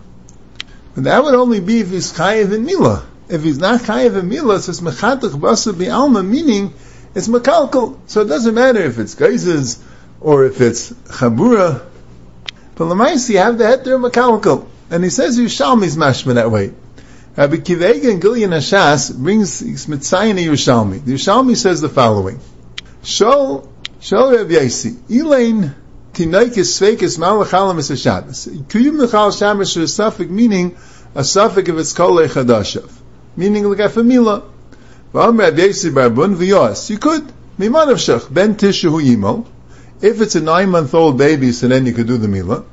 But 0.95 1.05
that 1.05 1.23
would 1.25 1.35
only 1.35 1.61
be 1.61 1.81
if 1.81 1.91
he's 1.91 2.13
chayiv 2.13 2.53
in 2.53 2.65
Mila. 2.65 3.07
If 3.29 3.43
he's 3.43 3.59
not 3.59 3.81
chayiv 3.81 4.19
in 4.19 4.29
Mila, 4.29 4.57
it 4.57 4.61
says 4.63 4.81
mechatach 4.81 5.31
basa 5.31 5.73
bi'alma, 5.73 6.27
meaning 6.27 6.75
it's 7.15 7.29
makalkal. 7.29 7.99
So 8.07 8.23
it 8.23 8.27
doesn't 8.27 8.55
matter 8.55 8.81
if 8.81 8.99
it's 8.99 9.15
geizes 9.15 9.83
or 10.21 10.45
if 10.45 10.61
it's 10.61 10.93
chabura. 10.93 11.83
But 12.75 12.85
Lamais, 12.85 13.29
you 13.31 13.39
have 13.39 13.59
the 13.59 13.65
heter 13.65 14.11
makalkal. 14.11 14.67
And 14.91 15.03
he 15.03 15.11
says 15.11 15.39
Yerushalmi's 15.39 15.97
mashma 15.97 16.35
that 16.35 16.51
way. 16.51 16.75
Rabbi 17.37 17.57
Akiva 17.57 17.95
Eiger 17.95 18.11
and 18.11 18.23
Gilyon 18.23 18.51
Hashas 18.51 19.17
brings 19.17 19.63
Mitzayin 19.63 20.39
Yerushalmi. 20.39 21.03
The 21.03 21.15
Yerushalmi 21.15 21.57
says 21.57 21.81
the 21.81 21.89
following. 21.89 22.41
Shol, 23.03 23.67
Shol 24.01 24.37
Reb 24.37 24.51
Yasi, 24.51 24.97
Elaine 25.09 25.75
Tinaikis 26.13 26.79
Sveikis 26.79 27.19
Malachalam 27.19 27.79
is 27.79 28.01
Shabbos. 28.01 28.47
Kuyum 28.47 29.01
Michal 29.01 29.31
Shamash 29.31 29.77
is 29.77 29.77
a 29.77 29.89
suffix 29.89 30.31
meaning 30.31 30.77
a 31.15 31.25
suffix 31.25 31.69
of 31.69 31.79
its 31.79 31.93
Kol 31.93 32.17
Chadashav. 32.17 32.91
Meaning 33.37 33.65
like 33.65 33.79
a 33.79 33.89
famila. 33.89 34.45
You 36.91 36.99
could. 36.99 37.33
Miman 37.59 37.91
of 37.91 37.99
Shach, 37.99 38.33
Ben 38.33 38.55
Tishu 38.57 39.03
Yimo. 39.03 39.47
If 40.01 40.21
it's 40.21 40.35
a 40.35 40.41
nine 40.41 40.71
month 40.71 40.95
old 40.95 41.19
baby, 41.19 41.53
so 41.53 41.69
then 41.69 41.87
you 41.87 41.93
could 41.93 42.07
do 42.07 42.17
the 42.17 42.29
Mila. 42.29 42.65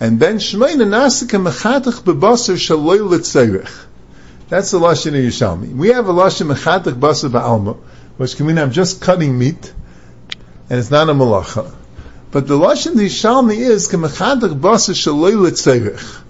And 0.00 0.18
Ben 0.18 0.36
Shmein 0.36 0.76
Nasika 0.76 1.40
Mechatach 1.44 2.02
Bebasar 2.02 2.56
Shaloy 2.56 2.98
Litzerich. 2.98 3.70
That's 4.48 4.70
the 4.70 4.78
Lashon 4.80 5.08
of 5.08 5.14
Yerushalmi. 5.14 5.74
We 5.74 5.88
have 5.88 6.08
a 6.08 6.12
Lashon 6.12 6.52
Mechatach 6.52 6.98
Basar 6.98 7.30
Ba'alma 7.30 7.78
which 8.16 8.36
can 8.36 8.46
mean 8.46 8.58
I'm 8.58 8.70
just 8.70 9.00
cutting 9.00 9.36
meat, 9.38 9.72
and 10.70 10.78
it's 10.78 10.90
not 10.90 11.08
a 11.08 11.12
malacha. 11.12 11.74
But 12.34 12.48
the 12.48 12.58
lashon 12.58 12.94
Yishalmi 12.94 13.58
is 13.58 13.88
kemechadach 13.88 14.58
basa 14.58 14.90
shaloi 14.92 15.34
letzerich. 15.34 16.20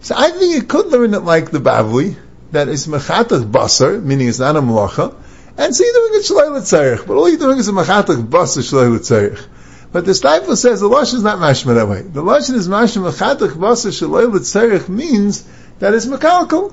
So 0.00 0.14
I 0.16 0.30
think 0.30 0.54
you 0.54 0.62
could 0.62 0.86
learn 0.86 1.12
it 1.12 1.20
like 1.20 1.50
the 1.50 1.58
Bavli, 1.58 2.16
that 2.52 2.68
is 2.68 2.86
mechatach 2.86 3.50
basar, 3.50 4.02
meaning 4.02 4.28
it's 4.28 4.38
not 4.38 4.56
a 4.56 4.62
malacha, 4.62 5.14
and 5.58 5.76
so 5.76 5.84
you're 5.84 5.92
doing 5.92 6.12
it 6.14 6.24
shaloi 6.24 6.48
letzerich, 6.58 7.06
but 7.06 7.12
all 7.12 7.28
you're 7.28 7.38
doing 7.38 7.58
is 7.58 7.68
a 7.68 7.72
mechatach 7.72 8.26
basa 8.26 8.62
shaloi 8.62 8.98
letzerich. 8.98 9.46
But 9.92 10.06
the 10.06 10.12
Steipler 10.12 10.56
says 10.56 10.80
the 10.80 10.88
lashon 10.88 11.16
is 11.16 11.22
not 11.22 11.36
mashma 11.36 11.74
that 11.74 11.88
way. 11.88 12.00
The 12.00 12.22
lashon 12.22 12.54
is 12.54 12.66
mashma 12.66 13.12
mechatach 13.12 13.50
basa 13.50 13.90
shaloi 13.90 14.32
letzerich 14.32 14.88
means 14.88 15.46
that 15.78 15.92
it's 15.92 16.06
mekalkal. 16.06 16.72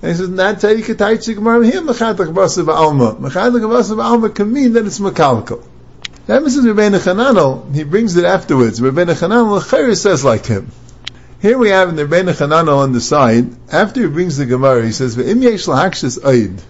And 0.00 0.10
he 0.12 0.16
says, 0.16 0.30
not 0.30 0.60
take 0.62 0.88
a 0.88 0.94
tight 0.94 1.20
gemara 1.26 1.66
here, 1.66 1.82
mechatach 1.82 2.32
basa 2.32 2.64
ba'alma. 2.64 3.18
Mechatach 3.18 3.60
basa 3.60 3.96
ba'alma 3.98 4.34
can 4.34 4.50
mean 4.50 4.72
that 4.72 4.86
it's 4.86 4.98
mekalkal. 4.98 5.62
That 6.26 6.42
Mrs. 6.42 6.72
Rebbeinu 6.72 7.00
Chananel, 7.00 7.74
he 7.74 7.82
brings 7.82 8.16
it 8.16 8.24
afterwards. 8.24 8.78
Rebbeinu 8.78 9.14
Chananel, 9.14 9.56
L'chair 9.56 9.92
says 9.96 10.24
like 10.24 10.46
him. 10.46 10.70
Here 11.40 11.58
we 11.58 11.70
have 11.70 11.88
in 11.88 11.96
the 11.96 12.04
Rebbeinu 12.04 12.32
Chananel 12.32 12.78
on 12.78 12.92
the 12.92 13.00
side, 13.00 13.50
after 13.72 14.02
he 14.02 14.06
brings 14.06 14.36
the 14.36 14.46
Gemara, 14.46 14.84
he 14.84 14.92
says, 14.92 15.16
Ve'im 15.16 15.42
yesh 15.42 15.66
lahakshis 15.66 16.20
oid. 16.20 16.60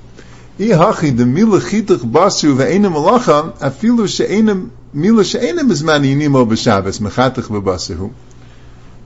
I 0.59 0.63
hachi, 0.63 1.15
the 1.15 1.27
mila 1.27 1.61
chitach 1.61 2.11
basu 2.11 2.57
ve'enim 2.57 2.95
malacha, 2.95 3.59
afilu 3.59 4.09
she'enim, 4.09 4.73
mila 4.95 5.23
she'enim 5.23 5.71
is 5.71 5.83
maniyinimo 5.83 6.49
b'shabbos, 6.49 7.01
mechatach 7.01 7.49
b'basahu. 7.49 8.11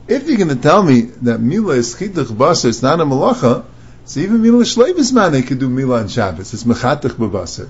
If 0.06 0.28
you're 0.28 0.36
going 0.36 0.50
to 0.50 0.56
tell 0.56 0.84
me 0.84 1.00
that 1.22 1.40
mila 1.40 1.74
is 1.74 1.96
chitach 1.96 2.36
basu, 2.36 2.68
it's 2.68 2.82
not 2.82 3.00
a 3.00 3.04
malacha, 3.04 3.64
so 4.04 4.20
even 4.20 4.40
Mila 4.40 4.62
Shleibis 4.62 5.12
man 5.12 5.32
they 5.32 5.42
could 5.42 5.58
do 5.58 5.68
Mila 5.68 5.98
on 5.98 6.06
Shabbos. 6.06 6.54
It's 6.54 6.62
Mechatach 6.62 7.16
B'Basar. 7.16 7.68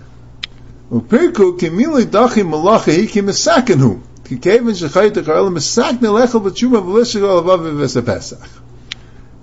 Ki 0.89 1.71
Mila 1.71 2.03
Dachi 2.03 2.45
Malacha 2.45 3.09
Kevin 3.11 4.73
Shechayt 4.73 5.11
Echayel 5.15 5.53
Mesakne 5.53 5.99
Lechel 5.99 6.41
B'Tshuma 6.41 6.81
V'Lishigol 6.81 7.43
Avav 7.43 7.59
V'Vesa 7.59 8.07
Pesach. 8.07 8.49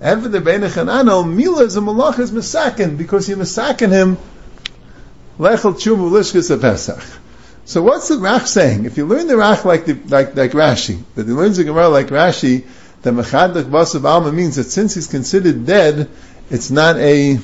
And 0.00 0.22
for 0.22 0.28
the 0.30 0.40
Bein 0.40 0.62
Chananel, 0.62 1.30
Mila 1.30 1.64
is 1.64 1.76
a 1.76 1.80
Malacha 1.80 2.20
is 2.20 2.30
Mesaken 2.30 2.96
because 2.96 3.28
you 3.28 3.36
Mesaken 3.36 3.90
him 3.90 4.16
Lechel 5.38 5.74
Tshuma 5.74 6.10
V'Lishigol 6.10 6.60
Pesach. 6.62 7.02
So 7.66 7.82
what's 7.82 8.08
the 8.08 8.14
Rach 8.14 8.46
saying? 8.46 8.86
If 8.86 8.96
you 8.96 9.04
learn 9.04 9.26
the 9.26 9.34
Rach 9.34 9.66
like 9.66 9.84
the, 9.84 9.94
like, 9.94 10.34
like 10.34 10.52
Rashi, 10.52 11.02
that 11.14 11.26
he 11.26 11.32
learns 11.32 11.58
the 11.58 11.64
Gemara 11.64 11.88
like 11.88 12.06
Rashi, 12.06 12.66
that 13.02 13.12
Mechadach 13.12 13.64
Basav 13.64 14.04
Alma 14.04 14.32
means 14.32 14.56
that 14.56 14.64
since 14.64 14.94
he's 14.94 15.08
considered 15.08 15.66
dead, 15.66 16.08
it's 16.48 16.70
not 16.70 16.96
a, 16.96 17.38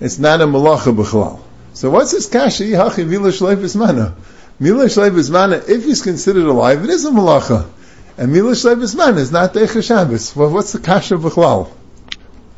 it's 0.00 0.18
not 0.18 0.40
a 0.40 0.44
malacha 0.46 0.92
b'chalal. 0.92 1.45
So 1.76 1.90
what's 1.90 2.12
this 2.12 2.26
kasha? 2.26 2.62
Hachi 2.62 3.06
mila 3.06 3.28
shleifis 3.28 3.76
mana. 3.76 4.14
Mila 4.58 4.86
shleifis 4.86 5.30
mana, 5.30 5.56
if 5.56 5.84
he's 5.84 6.00
considered 6.00 6.46
alive, 6.46 6.82
it 6.82 6.88
is 6.88 7.04
a 7.04 7.10
malacha. 7.10 7.68
And 8.16 8.32
mila 8.32 8.52
shleifis 8.52 8.96
mana 8.96 9.18
is 9.18 9.30
not 9.30 9.52
deicha 9.52 9.84
Shabbos. 9.86 10.34
Well, 10.34 10.48
what's 10.48 10.72
the 10.72 10.78
kasha 10.78 11.16
b'chalal? 11.16 11.70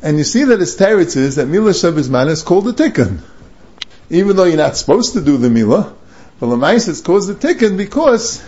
And 0.01 0.17
you 0.17 0.23
see 0.23 0.45
that 0.45 0.61
his 0.61 0.77
teretz 0.77 1.17
is 1.17 1.35
that 1.35 1.47
mila 1.47 1.71
shleifis 1.71 2.09
mana 2.09 2.31
is 2.31 2.43
called 2.43 2.69
a 2.69 2.71
tikkun. 2.71 3.19
Even 4.09 4.37
though 4.37 4.45
you're 4.45 4.55
not 4.55 4.77
supposed 4.77 5.11
to 5.15 5.21
do 5.21 5.35
the 5.35 5.49
mila, 5.49 5.93
but 6.39 6.45
Lamais 6.45 6.87
it's 6.87 7.01
called 7.01 7.27
the 7.27 7.33
tikkun 7.33 7.75
because 7.75 8.41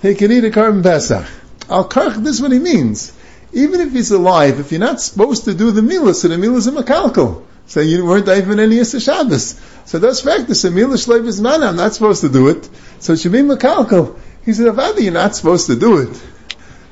he 0.00 0.14
can 0.14 0.32
eat 0.32 0.44
a 0.44 0.50
carbon 0.50 0.82
pesach. 0.82 1.26
Al 1.68 1.86
karch, 1.86 2.14
this 2.24 2.36
is 2.36 2.40
what 2.40 2.50
he 2.50 2.60
means 2.60 3.12
even 3.52 3.82
if 3.82 3.92
he's 3.92 4.10
alive, 4.10 4.58
if 4.58 4.72
you're 4.72 4.80
not 4.80 5.02
supposed 5.02 5.44
to 5.44 5.52
do 5.52 5.70
the 5.70 5.82
milah, 5.82 6.14
so 6.14 6.28
the 6.28 6.36
milah 6.36 6.56
is 6.56 6.66
a 6.66 6.72
makalkal. 6.72 7.42
So 7.72 7.80
you 7.80 8.04
weren't 8.04 8.28
even 8.28 8.60
any 8.60 8.76
Yisra 8.76 9.02
Shabbos. 9.02 9.58
So 9.86 9.98
that's 9.98 10.20
practice. 10.20 10.60
The 10.60 10.68
milah 10.68 10.98
shleiv 11.02 11.26
is 11.26 11.40
man. 11.40 11.62
I'm 11.62 11.76
not 11.76 11.94
supposed 11.94 12.20
to 12.20 12.28
do 12.28 12.48
it. 12.48 12.68
So 12.98 13.14
it 13.14 13.20
should 13.20 13.32
be 13.32 13.38
makalkal. 13.38 14.18
He 14.44 14.52
said, 14.52 14.66
Avadi, 14.66 15.04
you're 15.04 15.14
not 15.14 15.34
supposed 15.34 15.68
to 15.68 15.76
do 15.76 15.96
it. 16.02 16.22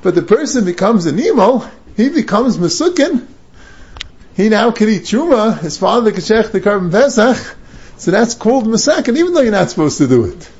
But 0.01 0.15
the 0.15 0.23
person 0.23 0.65
becomes 0.65 1.05
an 1.05 1.21
emo, 1.21 1.69
he 1.99 2.09
becomes 2.09 2.57
Masukin. 2.57 3.27
He 4.33 4.49
now 4.49 4.71
can 4.71 4.89
eat 4.89 5.03
Chuma, 5.03 5.59
his 5.59 5.77
father 5.77 6.13
can 6.13 6.23
shech 6.23 6.51
the 6.51 6.63
carbon 6.63 6.91
Pesach. 6.91 7.59
So 7.99 8.11
that's 8.11 8.33
called 8.33 8.65
Masakin, 8.65 9.19
even 9.19 9.35
though 9.35 9.43
you're 9.43 9.53
not 9.53 9.69
supposed 9.69 9.99
to 9.99 10.09
do 10.09 10.25
it. 10.33 10.51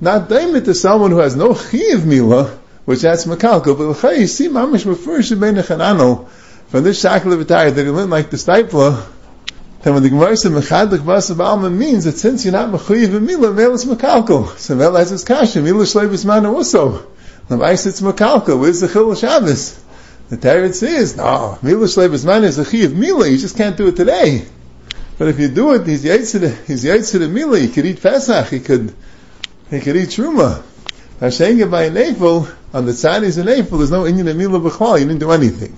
Not 0.00 0.30
daimit 0.30 0.64
to 0.64 0.74
someone 0.74 1.10
who 1.10 1.18
has 1.18 1.36
no 1.36 1.52
chiv 1.52 2.00
milah, 2.00 2.56
which 2.86 3.02
that's 3.02 3.26
makalko. 3.26 3.76
But 3.76 3.84
l'chay, 3.84 4.20
you 4.20 4.28
see, 4.28 4.48
mamish 4.48 4.86
refers 4.86 5.28
to 5.28 5.36
bein 5.36 5.56
chanano 5.56 6.26
from 6.68 6.84
this 6.84 7.04
shakal 7.04 7.34
of 7.34 7.46
that 7.46 7.76
he 7.76 7.82
learned 7.82 8.10
like 8.10 8.30
the 8.30 8.38
Steipler. 8.38 9.06
Then 9.82 9.94
when 9.94 10.02
the 10.02 10.10
Gemara 10.10 10.36
said 10.36 10.52
mechadlik 10.52 10.98
basa 10.98 11.34
ba'alma 11.36 11.72
means 11.72 12.04
that 12.04 12.18
since 12.18 12.44
you're 12.44 12.52
not 12.52 12.70
mechuyev 12.70 13.20
mila, 13.22 13.52
mel 13.52 13.74
is 13.74 13.84
makalko. 13.84 14.56
So 14.58 14.74
mel 14.74 14.94
has 14.96 15.10
his 15.10 15.24
kasha, 15.24 15.62
mila 15.62 15.84
shleibus 15.84 16.24
mana 16.24 16.52
also. 16.52 17.06
Lamais 17.48 17.86
it's 17.86 18.00
makalko. 18.00 18.58
Where's 18.58 18.80
the 18.80 18.88
chil 18.88 19.14
Shabbos? 19.14 19.84
The 20.30 20.36
Tarot 20.36 20.72
says, 20.72 21.16
no, 21.16 21.58
mila 21.62 21.86
shleibus 21.86 22.24
mana 22.26 22.46
is 22.46 22.58
a 22.58 22.68
chiv 22.68 22.96
mila. 22.96 23.28
You 23.28 23.38
just 23.38 23.56
can't 23.56 23.76
do 23.76 23.88
it 23.88 23.96
today. 23.96 24.46
But 25.16 25.28
if 25.28 25.38
you 25.38 25.48
do 25.48 25.74
it, 25.74 25.86
he's 25.86 26.04
yaitz 26.04 26.66
he's 26.66 26.84
yaitz 26.84 27.18
the 27.18 27.28
mila. 27.28 27.58
He 27.58 27.68
could 27.68 27.86
eat 27.86 28.02
Pesach. 28.02 28.48
He 28.48 28.60
could 28.60 28.94
he 29.70 29.80
could 29.80 29.96
eat 29.96 30.08
truma. 30.08 30.62
Hashem 31.20 31.68
by 31.68 31.84
an 31.84 31.96
April, 31.96 32.48
on 32.72 32.86
the 32.86 32.92
Tzadis 32.92 33.40
in 33.40 33.48
April, 33.48 33.78
there's 33.78 33.90
no 33.90 34.04
Inyan 34.04 34.32
Emila 34.32 34.62
B'chal, 34.62 35.00
you 35.00 35.06
didn't 35.06 35.18
do 35.18 35.32
anything. 35.32 35.76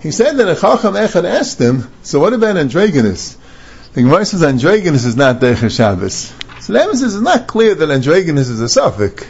He 0.00 0.10
said 0.10 0.36
that 0.36 0.48
a 0.48 0.54
Chacham 0.54 0.94
Echad 0.94 1.24
asked 1.24 1.60
him, 1.60 1.90
so 2.02 2.20
what 2.20 2.32
about 2.32 2.56
Androgonus? 2.56 3.36
The 3.94 4.02
Gemara 4.02 4.26
says 4.26 4.42
Androgonus 4.42 5.06
is 5.06 5.16
not 5.16 5.40
Decher 5.40 5.74
Shabbos. 5.74 6.32
So 6.60 6.72
the 6.72 6.82
answer 6.82 7.06
is 7.06 7.20
not 7.20 7.46
clear 7.46 7.74
that 7.74 7.88
Androgonus 7.88 8.50
is 8.50 8.60
a 8.60 8.68
suffix. 8.68 9.26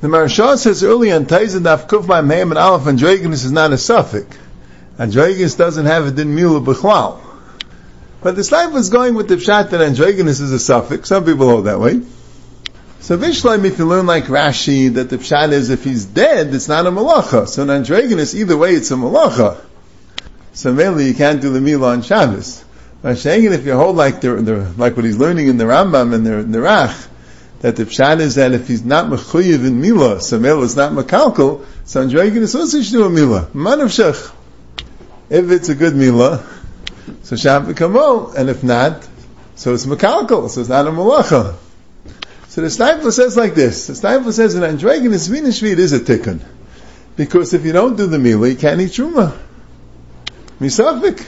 The 0.00 0.08
Maharsha 0.08 0.56
says 0.56 0.82
early 0.82 1.12
on 1.12 1.26
Taizen 1.26 1.60
Daf 1.60 1.86
Kuf 1.86 2.06
Mehem 2.06 2.50
and 2.50 2.58
Aleph, 2.58 2.84
Androgonus 2.84 3.44
is 3.44 3.52
not 3.52 3.72
a 3.72 3.78
suffix. 3.78 4.36
Androgonus 4.98 5.58
doesn't 5.58 5.86
have 5.86 6.06
a 6.06 6.10
din 6.10 6.34
Mila 6.34 6.60
B'chal. 6.60 7.20
But 8.22 8.36
the 8.36 8.44
slide 8.44 8.72
was 8.72 8.88
going 8.88 9.14
with 9.14 9.28
the 9.28 9.36
pshat 9.36 9.70
that 9.70 9.80
Androgonus 9.80 10.40
is 10.40 10.52
a 10.52 10.58
suffix. 10.58 11.08
Some 11.08 11.24
people 11.24 11.46
hold 11.46 11.66
that 11.66 11.80
way. 11.80 12.00
So 13.00 13.16
Vishleim, 13.16 13.64
if 13.64 13.78
you 13.78 13.86
learn 13.86 14.06
like 14.06 14.24
Rashi, 14.24 14.92
that 14.94 15.08
the 15.08 15.16
pshat 15.16 15.52
is 15.52 15.70
if 15.70 15.84
he's 15.84 16.04
dead, 16.04 16.54
it's 16.54 16.68
not 16.68 16.86
a 16.86 16.90
malacha. 16.90 17.48
So 17.48 17.62
in 17.62 17.68
Androgonus, 17.68 18.34
either 18.34 18.58
way, 18.58 18.74
it's 18.74 18.90
a 18.90 18.94
malacha. 18.94 19.58
So 20.52 20.74
mainly 20.74 21.06
you 21.06 21.14
can't 21.14 21.40
do 21.40 21.50
the 21.50 21.62
Mila 21.62 21.92
on 21.92 22.02
Shabbos. 22.02 22.62
But 23.00 23.16
Shengen, 23.16 23.52
if 23.52 23.64
you 23.64 23.72
hold 23.72 23.96
like 23.96 24.20
the, 24.20 24.34
the, 24.34 24.72
like 24.76 24.96
what 24.96 25.06
he's 25.06 25.16
learning 25.16 25.48
in 25.48 25.56
the 25.56 25.64
Rambam 25.64 26.12
and 26.12 26.26
the, 26.26 26.42
the 26.42 26.58
Rach, 26.58 27.08
that 27.60 27.76
the 27.76 27.84
pshat 27.84 28.20
is 28.20 28.34
that 28.34 28.52
if 28.52 28.68
he's 28.68 28.84
not 28.84 29.06
mechuyev 29.06 29.66
in 29.66 29.80
Mila, 29.80 30.20
so 30.20 30.38
Mila 30.38 30.62
is 30.62 30.76
not 30.76 30.92
makalkal, 30.92 31.64
so 31.84 32.06
Androgonus 32.06 32.54
also 32.54 32.82
should 32.82 32.92
do 32.92 33.04
a 33.04 33.10
Mila. 33.10 33.48
Man 33.54 33.80
of 33.80 33.88
Shech. 33.88 34.34
If 35.30 35.50
it's 35.50 35.70
a 35.70 35.74
good 35.74 35.96
Mila, 35.96 36.44
so 37.22 37.36
Shabbat 37.36 37.74
Kamol, 37.74 38.34
and 38.34 38.50
if 38.50 38.62
not, 38.62 39.08
so 39.54 39.72
it's 39.72 39.86
makalkal, 39.86 40.50
so 40.50 40.60
it's 40.60 40.68
not 40.68 40.86
a 40.86 40.90
malacha. 40.90 41.56
So 42.50 42.62
the 42.62 42.66
Steipler 42.66 43.12
says 43.12 43.36
like 43.36 43.54
this. 43.54 43.86
The 43.86 43.92
Steipler 43.92 44.32
says 44.32 44.54
that 44.54 44.68
Androgonus 44.68 45.28
Vinashvi 45.28 45.78
is 45.78 45.92
a 45.92 46.00
tikkun. 46.00 46.40
Because 47.16 47.54
if 47.54 47.64
you 47.64 47.72
don't 47.72 47.96
do 47.96 48.08
the 48.08 48.18
mila, 48.18 48.48
you 48.48 48.56
can't 48.56 48.80
eat 48.80 48.90
truma. 48.90 49.38
Misafik. 50.58 51.24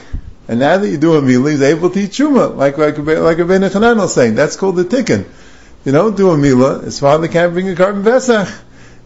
And 0.49 0.59
now 0.59 0.77
that 0.77 0.89
you 0.89 0.97
do 0.97 1.15
a 1.15 1.21
mila, 1.21 1.51
he's 1.51 1.61
able 1.61 1.89
to 1.91 1.99
eat 1.99 2.11
truma, 2.11 2.53
like 2.53 2.77
like 2.77 2.97
like 2.97 3.37
Rabbeinu 3.37 3.69
Chanan 3.69 3.97
was 3.97 4.13
saying. 4.13 4.35
That's 4.35 4.57
called 4.57 4.75
the 4.75 4.83
tikkun. 4.83 5.25
You 5.85 5.91
don't 5.91 6.15
do 6.15 6.31
a 6.31 6.37
Mila, 6.37 6.81
his 6.81 6.99
father 6.99 7.27
can't 7.27 7.53
bring 7.53 7.67
a 7.69 7.75
carbon 7.75 8.03
Pesach. 8.03 8.47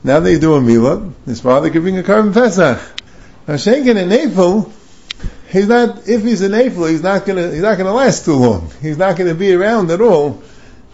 Now 0.03 0.19
that 0.19 0.31
you 0.31 0.39
do 0.39 0.53
a 0.53 0.61
Mila, 0.61 1.11
his 1.25 1.41
father 1.41 1.69
can 1.69 1.81
bring 1.81 1.97
a 1.97 2.03
carbon 2.03 2.33
Pesach. 2.33 2.79
Now 3.47 3.55
Shenkin 3.55 3.97
and 3.97 4.11
April, 4.11 4.71
he's 5.49 5.67
not, 5.67 6.07
if 6.07 6.23
he's 6.23 6.41
an 6.41 6.53
April, 6.53 6.85
he's 6.85 7.01
not 7.01 7.25
gonna, 7.25 7.51
he's 7.51 7.61
not 7.61 7.77
gonna 7.77 7.93
last 7.93 8.25
too 8.25 8.35
long. 8.35 8.71
He's 8.81 8.97
not 8.97 9.17
gonna 9.17 9.33
be 9.33 9.53
around 9.53 9.91
at 9.91 10.01
all. 10.01 10.41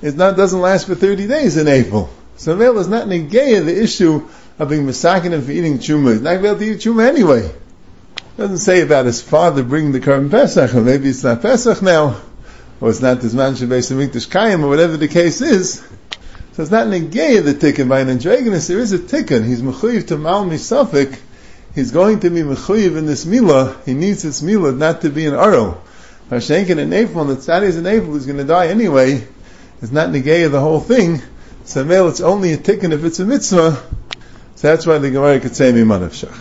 It 0.04 0.16
not, 0.16 0.38
doesn't 0.38 0.60
last 0.60 0.86
for 0.86 0.96
30 0.96 1.28
days 1.28 1.58
in 1.58 1.68
April. 1.68 2.10
So 2.38 2.56
Mel 2.56 2.78
is 2.78 2.88
not 2.88 3.08
negaya 3.08 3.66
the 3.66 3.82
issue 3.82 4.28
of 4.60 4.70
being 4.70 4.86
masakin 4.86 5.34
and 5.34 5.44
for 5.44 5.52
eating 5.52 5.80
chuma. 5.80 6.12
He's 6.12 6.22
not 6.22 6.36
able 6.36 6.60
to 6.60 6.64
eat 6.64 6.80
chuma 6.80 7.08
anyway. 7.08 7.46
It 7.46 8.38
doesn't 8.38 8.58
say 8.60 8.82
about 8.82 9.06
his 9.06 9.22
father 9.22 9.64
bringing 9.64 9.92
the 9.92 10.00
carbon 10.00 10.30
Pesach, 10.30 10.76
or 10.76 10.82
maybe 10.82 11.10
it's 11.10 11.24
not 11.24 11.42
Pesach 11.42 11.82
now 11.82 12.22
or 12.84 12.90
it's 12.90 13.00
not 13.00 13.22
this 13.22 13.34
man 13.34 13.54
Shabbat 13.54 14.10
Mikdash 14.10 14.28
Kayim, 14.28 14.62
or 14.62 14.68
whatever 14.68 14.98
the 14.98 15.08
case 15.08 15.40
is. 15.40 15.76
So 16.52 16.64
it's 16.64 16.70
not 16.70 16.88
negay 16.88 17.42
the 17.42 17.54
tikkun 17.54 17.88
by 17.88 18.02
an 18.02 18.10
androgynous. 18.10 18.68
There 18.68 18.80
is 18.80 18.92
a 18.92 19.00
tikkun. 19.00 19.46
He's 19.48 19.62
mechuyev 19.62 20.08
to 20.08 20.18
mal 20.18 20.44
misafik. 20.44 21.18
He's 21.74 21.92
going 21.92 22.20
to 22.20 22.30
be 22.30 22.42
mechuyev 22.42 22.98
in 22.98 23.06
this 23.06 23.24
milah. 23.24 23.82
He 23.86 23.94
needs 23.94 24.24
this 24.24 24.42
milah 24.42 24.78
not 24.78 25.00
to 25.02 25.10
be 25.10 25.26
an 25.26 25.34
arrow. 25.34 25.82
Hashenkin 26.30 26.78
and 26.78 26.94
April, 26.94 27.22
and 27.22 27.40
the 27.40 27.64
is 27.64 27.78
in 27.78 27.88
April, 27.88 28.16
he's 28.16 28.26
going 28.26 28.40
to 28.40 28.44
die 28.44 28.68
anyway. 28.68 29.26
It's 29.84 29.92
not 29.92 30.12
negay 30.12 30.50
the 30.50 30.62
whole 30.62 30.80
thing. 30.80 31.22
So 31.66 31.84
male, 31.84 32.08
it's 32.08 32.22
only 32.22 32.54
a 32.54 32.58
tikkun 32.58 32.94
if 32.94 33.04
it's 33.04 33.20
a 33.20 33.26
mitzvah. 33.26 33.84
So 34.56 34.68
that's 34.70 34.86
why 34.86 34.98
the 34.98 35.12
Gemara 35.12 35.42
could 35.42 35.58
say 35.58 35.74
miman 35.74 36.04
of 36.04 36.14
shach. 36.14 36.34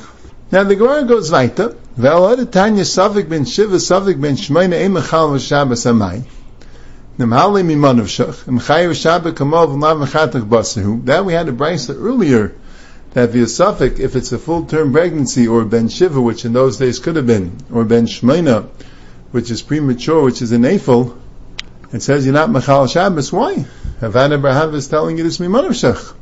Now 0.52 0.62
the 0.62 0.76
Gemara 0.76 1.02
goes 1.02 1.32
weiter. 1.32 1.76
Ve'al 1.98 2.48
Tanya 2.52 2.84
Savik 2.84 3.28
ben 3.28 3.44
Shiva 3.44 3.78
Savik 3.78 4.20
ben 4.20 4.36
Shmeina 4.36 4.80
Emechal 4.80 5.34
v'Shabbos 5.34 5.90
Amai. 5.90 6.22
Nemhali 7.18 7.64
miman 7.64 7.98
of 7.98 8.06
shach. 8.06 8.44
Emchay 8.44 8.86
v'Shabbat 8.88 9.32
kamov 9.32 9.76
v'lav 9.76 10.06
v'chatach 10.06 10.48
basahu. 10.48 11.04
That 11.06 11.24
we 11.24 11.32
had 11.32 11.48
a 11.48 11.52
brisa 11.52 11.96
earlier 12.00 12.54
that 13.14 13.32
the 13.32 13.48
suffix, 13.48 13.98
if 13.98 14.14
it's 14.14 14.30
a 14.30 14.38
full 14.38 14.66
term 14.66 14.92
pregnancy, 14.92 15.48
or 15.48 15.64
ben 15.64 15.88
Shiva, 15.88 16.20
which 16.20 16.44
in 16.44 16.52
those 16.52 16.76
days 16.76 17.00
could 17.00 17.16
have 17.16 17.26
been, 17.26 17.56
or 17.72 17.84
ben 17.84 18.06
Shmeina, 18.06 18.68
which 19.32 19.50
is 19.50 19.62
premature, 19.62 20.22
which 20.22 20.42
is 20.42 20.52
an 20.52 20.62
afil, 20.62 21.18
it 21.92 22.02
says 22.02 22.24
you're 22.24 22.34
not 22.34 22.48
Mechal 22.48 22.90
Shabbos. 22.90 23.32
Why? 23.32 23.66
Havana 24.00 24.36
Abraham 24.36 24.74
is 24.74 24.88
telling 24.88 25.18
you 25.18 25.24
this 25.24 25.38
miman 25.38 25.66
of 25.66 25.72
shach. 25.72 26.14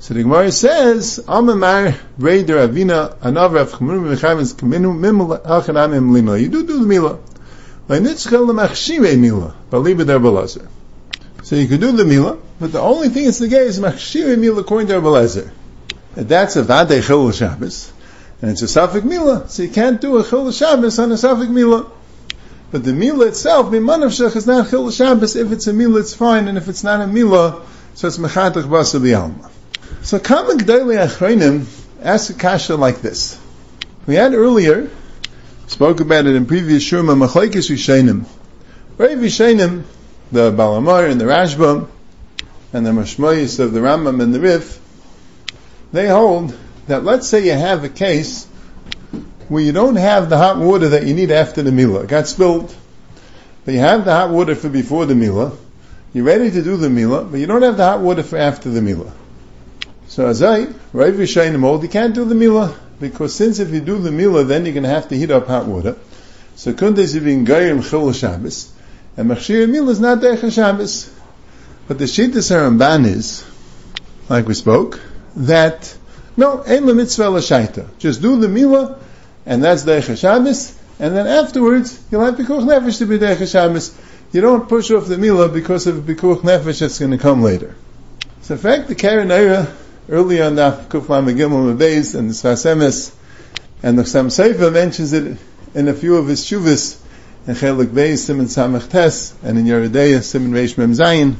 So 0.00 0.14
the 0.14 0.22
Gemara 0.22 0.52
says, 0.52 1.20
Amamar 1.26 1.98
Reider 2.18 2.66
Avina 2.66 3.16
Anav 3.18 3.52
Rav 3.52 3.72
Chmuru 3.72 4.14
Mechayim 4.14 4.54
Kaminu 4.54 4.96
Mimel 4.96 5.42
Hachanamim 5.44 6.12
Lima. 6.12 6.38
You 6.38 6.48
do 6.48 6.66
do 6.66 6.80
the 6.80 6.86
Mila. 6.86 7.18
Leinitzchel 7.88 8.46
Lemachshire 8.48 9.18
Mila. 9.18 9.54
Baliba 9.70 10.06
Der 10.06 10.18
Belazer. 10.18 10.68
So 11.42 11.56
you 11.56 11.66
could 11.66 11.80
do 11.80 11.92
the 11.92 12.04
Mila, 12.04 12.38
but 12.60 12.72
the 12.72 12.80
only 12.80 13.08
thing 13.08 13.26
it's 13.26 13.38
the 13.38 13.48
gay 13.48 13.66
is 13.66 13.80
Machshire 13.80 14.38
Mila 14.38 14.60
according 14.60 14.88
to 14.88 14.94
Belazer. 14.94 15.50
And 16.16 16.28
that's 16.28 16.56
a 16.56 16.62
Vade 16.62 17.02
Chil 17.04 17.32
Shabbos. 17.32 17.92
And 18.40 18.52
it's 18.52 18.62
a 18.62 18.66
Safik 18.66 19.04
Mila, 19.04 19.48
so 19.48 19.64
you 19.64 19.70
can't 19.70 20.00
do 20.00 20.18
a 20.18 20.24
Chil 20.24 20.52
Shabbos 20.52 20.98
on 20.98 21.10
a 21.10 21.16
Safik 21.16 21.50
Mila. 21.50 21.90
But 22.70 22.84
the 22.84 22.92
Mila 22.92 23.28
itself, 23.28 23.68
Mimanav 23.68 24.08
Shech, 24.08 24.36
is 24.36 24.46
not 24.46 24.68
Chil 24.68 24.90
Shabbos. 24.90 25.36
If 25.36 25.52
it's 25.52 25.66
a 25.66 25.72
Mila, 25.72 26.00
it's 26.00 26.14
fine, 26.14 26.48
and 26.48 26.58
if 26.58 26.68
it's 26.68 26.84
not 26.84 27.00
a 27.00 27.06
Mila, 27.06 27.62
so 27.94 28.08
it's 28.08 28.18
Mechatach 28.18 28.64
Basa 28.64 29.00
B'Yalma. 29.00 29.50
So 30.02 30.18
Kama 30.18 30.54
Gdali 30.54 31.06
Achreinim 31.06 31.64
ask 32.02 32.30
a 32.30 32.34
kasha 32.34 32.76
like 32.76 33.00
this. 33.00 33.40
We 34.06 34.16
had 34.16 34.34
earlier, 34.34 34.90
spoke 35.66 36.00
about 36.00 36.26
it 36.26 36.36
in 36.36 36.46
previous 36.46 36.84
Shurma, 36.84 37.16
Machlaikis 37.16 37.70
Rishainim. 37.70 38.26
Rav 38.98 39.18
Rishainim, 39.18 39.84
the 40.30 40.50
Baal 40.50 40.80
HaMaor 40.80 41.10
and 41.10 41.20
the 41.20 41.24
Rashba, 41.24 41.88
and 42.72 42.86
the 42.86 42.90
Mashmoyis 42.90 43.60
of 43.60 43.72
the 43.72 43.80
Rambam 43.80 44.22
and 44.22 44.34
the 44.34 44.40
Rif, 44.40 44.78
they 45.92 46.08
hold 46.08 46.54
that 46.86 47.04
let's 47.04 47.28
say 47.28 47.46
you 47.46 47.52
have 47.52 47.84
a 47.84 47.88
case 47.88 48.47
where 49.48 49.62
you 49.62 49.72
don't 49.72 49.96
have 49.96 50.28
the 50.28 50.36
hot 50.36 50.58
water 50.58 50.90
that 50.90 51.06
you 51.06 51.14
need 51.14 51.30
after 51.30 51.62
the 51.62 51.72
Mila. 51.72 52.00
It 52.00 52.08
got 52.08 52.26
spilled, 52.26 52.74
but 53.64 53.74
you 53.74 53.80
have 53.80 54.04
the 54.04 54.12
hot 54.12 54.30
water 54.30 54.54
for 54.54 54.68
before 54.68 55.06
the 55.06 55.14
Mila. 55.14 55.56
You're 56.12 56.24
ready 56.24 56.50
to 56.50 56.62
do 56.62 56.76
the 56.76 56.90
Mila, 56.90 57.24
but 57.24 57.40
you 57.40 57.46
don't 57.46 57.62
have 57.62 57.76
the 57.76 57.84
hot 57.84 58.00
water 58.00 58.22
for 58.22 58.36
after 58.36 58.70
the 58.70 58.82
Mila. 58.82 59.12
So 60.08 60.24
Azai, 60.24 60.74
Rav 60.92 61.14
Yishayim 61.14 61.60
hold, 61.60 61.82
you 61.82 61.88
can't 61.88 62.14
do 62.14 62.24
the 62.24 62.34
Mila, 62.34 62.78
because 62.98 63.34
since 63.34 63.58
if 63.58 63.70
you 63.70 63.80
do 63.80 63.98
the 63.98 64.10
Mila, 64.10 64.44
then 64.44 64.64
you're 64.64 64.74
going 64.74 64.84
to 64.84 64.88
have 64.88 65.08
to 65.08 65.16
heat 65.16 65.30
up 65.30 65.46
hot 65.46 65.66
water. 65.66 65.96
So 66.56 66.72
Kundes 66.72 67.14
Yivin 67.14 67.46
Gayim 67.46 67.88
Chil 67.88 68.12
Shabbos, 68.12 68.72
and 69.16 69.30
Machshir 69.30 69.68
Mila 69.68 69.90
is 69.90 70.00
not 70.00 70.18
Derech 70.18 70.52
Shabbos. 70.52 71.14
But 71.86 71.98
the 71.98 72.04
Shittas 72.04 72.50
Haramban 72.50 73.06
is, 73.06 73.46
like 74.28 74.46
we 74.46 74.52
spoke, 74.52 75.00
that, 75.36 75.96
no, 76.36 76.62
Ein 76.66 76.84
Mitzvah 76.84 77.30
L'Shaita. 77.30 77.86
Just 77.98 78.20
do 78.20 78.38
the 78.38 78.48
Mila, 78.48 78.98
and 79.48 79.64
that's 79.64 79.84
Derech 79.84 80.14
Shabbos, 80.18 80.78
and 81.00 81.16
then 81.16 81.26
afterwards, 81.26 81.98
you'll 82.10 82.22
have 82.22 82.36
Pikuch 82.36 82.64
Nefesh 82.64 82.98
to 82.98 83.06
be 83.06 83.18
Derech 83.18 83.50
Shabbos. 83.50 83.98
You 84.30 84.42
don't 84.42 84.68
push 84.68 84.90
off 84.90 85.06
the 85.06 85.16
Mila 85.16 85.48
because 85.48 85.86
of 85.86 86.04
Pikuch 86.04 86.42
Nefesh 86.42 86.80
that's 86.80 86.98
going 86.98 87.12
to 87.12 87.18
come 87.18 87.42
later. 87.42 87.74
So 88.42 88.54
in 88.54 88.60
fact, 88.60 88.88
the 88.88 88.94
Karen 88.94 89.30
Eira, 89.30 89.74
earlier 90.10 90.44
on 90.44 90.56
the 90.56 90.86
Kufla 90.90 91.24
Megimel 91.24 91.74
Mebeis 91.74 92.14
and 92.14 92.28
the 92.28 92.34
Sfasemis, 92.34 93.14
and 93.82 93.98
the 93.98 94.02
Chasam 94.02 94.26
Sofer 94.26 94.70
mentions 94.70 95.14
it 95.14 95.38
in 95.74 95.88
a 95.88 95.94
few 95.94 96.16
of 96.16 96.26
his 96.26 96.44
shuvas, 96.44 97.00
in 97.46 97.54
Chelik 97.54 97.86
Beis, 97.86 98.18
Simon 98.18 98.46
Samach 98.46 98.90
Tes, 98.90 99.34
and 99.42 99.58
in 99.58 99.64
Yoreh 99.64 99.90
Deah, 99.90 100.20
Simon 100.20 100.52
Reish 100.52 100.76
Mem 100.76 100.92
Zayin. 100.92 101.36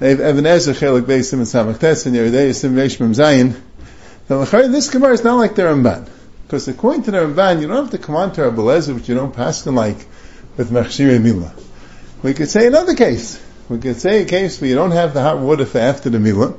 They 0.00 0.10
have 0.10 0.20
Evan 0.20 0.44
Ezer, 0.44 0.74
Chelik 0.74 1.06
Beis, 1.06 1.30
Simon 1.30 1.46
Samach 1.46 1.78
Tes, 1.78 2.04
and 2.04 2.14
Yoreh 2.14 2.30
Deah, 2.30 2.52
Simon 2.52 2.76
Reish 2.76 3.00
Mem 3.00 3.14
Zayin. 3.14 3.58
Now, 4.28 4.44
this 4.44 4.90
Gemara 4.90 5.14
is 5.14 5.24
not 5.24 5.36
like 5.36 5.54
the 5.54 5.62
Ramban. 5.62 6.10
Because 6.48 6.66
according 6.66 7.02
to 7.02 7.10
the 7.10 7.18
Ramban, 7.18 7.60
you 7.60 7.68
don't 7.68 7.76
have 7.76 7.90
to 7.90 7.98
come 7.98 8.16
on 8.16 8.32
to 8.32 8.44
Rabbi 8.44 8.62
Lezer, 8.62 8.94
which 8.94 9.06
you 9.06 9.14
don't 9.14 9.36
pass 9.36 9.66
like 9.66 9.98
with 10.56 10.70
Machshir 10.70 11.22
Mila. 11.22 11.52
We 12.22 12.32
could 12.32 12.48
say 12.48 12.66
another 12.66 12.94
case. 12.94 13.38
We 13.68 13.76
could 13.76 14.00
say 14.00 14.22
a 14.22 14.24
case 14.24 14.58
where 14.58 14.70
you 14.70 14.74
don't 14.74 14.92
have 14.92 15.12
the 15.12 15.20
hot 15.20 15.40
water 15.40 15.66
for 15.66 15.76
after 15.76 16.08
the 16.08 16.18
Mila. 16.18 16.54